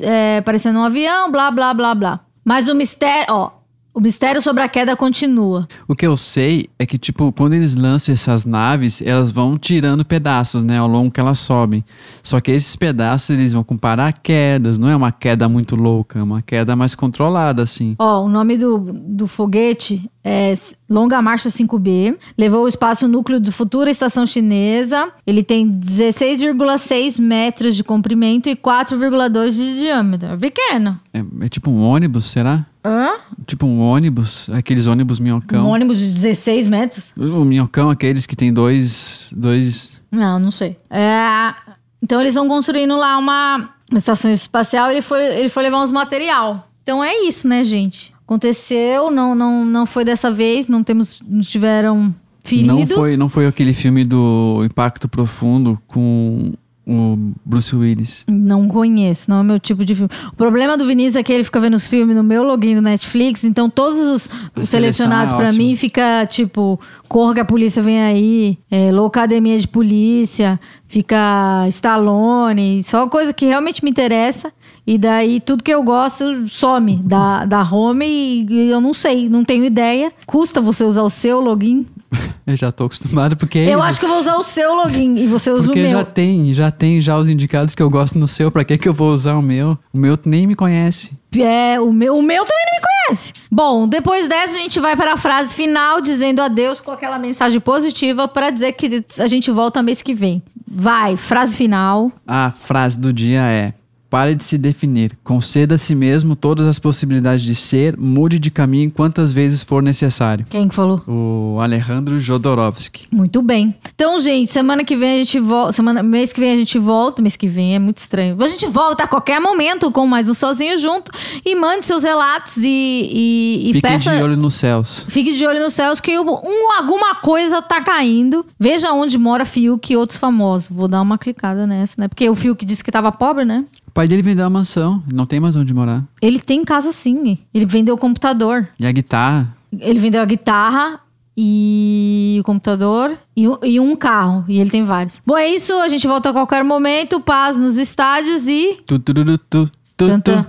[0.00, 2.20] é, parecendo um avião, blá, blá, blá, blá.
[2.42, 3.61] Mas o mistério, ó,
[3.94, 5.68] o mistério sobre a queda continua.
[5.86, 10.04] O que eu sei é que, tipo, quando eles lançam essas naves, elas vão tirando
[10.04, 11.84] pedaços, né, ao longo que elas sobem.
[12.22, 16.22] Só que esses pedaços, eles vão com paraquedas, não é uma queda muito louca, é
[16.22, 17.94] uma queda mais controlada, assim.
[17.98, 20.54] Ó, o nome do, do foguete é
[20.88, 22.16] Longa Marcha 5B.
[22.38, 25.12] Levou o espaço núcleo do futura estação chinesa.
[25.26, 30.28] Ele tem 16,6 metros de comprimento e 4,2 de diâmetro.
[30.28, 30.98] É pequeno.
[31.12, 32.66] É, é tipo um ônibus, será?
[32.84, 33.12] Hã?
[33.46, 35.66] Tipo um ônibus, aqueles ônibus minhocão.
[35.66, 37.12] Um ônibus de 16 metros?
[37.16, 40.76] O minhocão, aqueles que tem dois, dois Não, não sei.
[40.90, 41.54] É,
[42.02, 45.82] Então eles vão construindo lá uma, uma estação espacial e ele foi, ele foi levar
[45.82, 46.68] uns material.
[46.82, 48.12] Então é isso, né, gente?
[48.24, 52.88] Aconteceu, não, não, não foi dessa vez, não temos, não tiveram feridos.
[52.88, 56.52] Não foi, não foi aquele filme do Impacto Profundo com
[56.86, 58.24] o Bruce Willis.
[58.28, 60.10] Não conheço, não é meu tipo de filme.
[60.32, 62.82] O problema do Vinícius é que ele fica vendo os filmes no meu login do
[62.82, 65.62] Netflix, então todos os, os selecionados é pra ótima.
[65.62, 70.58] mim fica tipo, corra que a polícia vem aí, é, Loucademia de Polícia,
[70.88, 74.52] fica Stallone, só coisa que realmente me interessa.
[74.84, 79.28] E daí tudo que eu gosto some da, da home e, e eu não sei,
[79.28, 80.12] não tenho ideia.
[80.26, 81.86] Custa você usar o seu login?
[82.46, 83.88] Eu já tô acostumado porque é eu isso.
[83.88, 85.90] acho que eu vou usar o seu login e você usa Porque o meu.
[85.92, 88.88] já tem, já tem já os indicados que eu gosto no seu, pra que que
[88.88, 89.78] eu vou usar o meu?
[89.92, 91.12] O meu nem me conhece.
[91.38, 93.32] É, o meu, o meu também não me conhece.
[93.50, 97.60] Bom, depois dessa a gente vai para a frase final, dizendo adeus com aquela mensagem
[97.60, 100.42] positiva para dizer que a gente volta mês que vem.
[100.68, 102.10] Vai, frase final.
[102.26, 103.72] A frase do dia é:
[104.12, 105.16] Pare de se definir.
[105.24, 109.82] Conceda a si mesmo todas as possibilidades de ser, mude de caminho quantas vezes for
[109.82, 110.44] necessário.
[110.50, 111.02] Quem que falou?
[111.08, 113.06] O Alejandro Jodorowsky.
[113.10, 113.74] Muito bem.
[113.94, 115.72] Então, gente, semana que vem a gente volta.
[115.72, 117.22] Semana, mês que vem a gente volta.
[117.22, 118.36] Mês que vem é muito estranho.
[118.38, 121.10] A gente volta a qualquer momento com mais um Sozinho Junto.
[121.42, 124.14] E mande seus relatos e, e, e Fique peça.
[124.14, 125.06] de olho nos céus.
[125.08, 128.44] Fique de olho nos céus que um, alguma coisa tá caindo.
[128.60, 130.68] Veja onde mora Fiuk e outros famosos.
[130.68, 132.08] Vou dar uma clicada nessa, né?
[132.08, 133.64] Porque o Fiuk disse que tava pobre, né?
[133.92, 136.02] O pai dele vendeu a mansão, não tem mais onde morar.
[136.22, 137.36] Ele tem casa sim.
[137.52, 138.66] Ele vendeu o computador.
[138.80, 140.98] E a guitarra, Ele vendeu a guitarra
[141.36, 144.46] e o computador e, um- e um carro.
[144.48, 145.20] E ele tem vários.
[145.26, 145.74] Bom, é isso.
[145.74, 147.20] A gente volta a qualquer momento.
[147.20, 148.78] Paz nos estádios e.
[148.86, 150.46] tu, tu, tu, tu, tu, tu.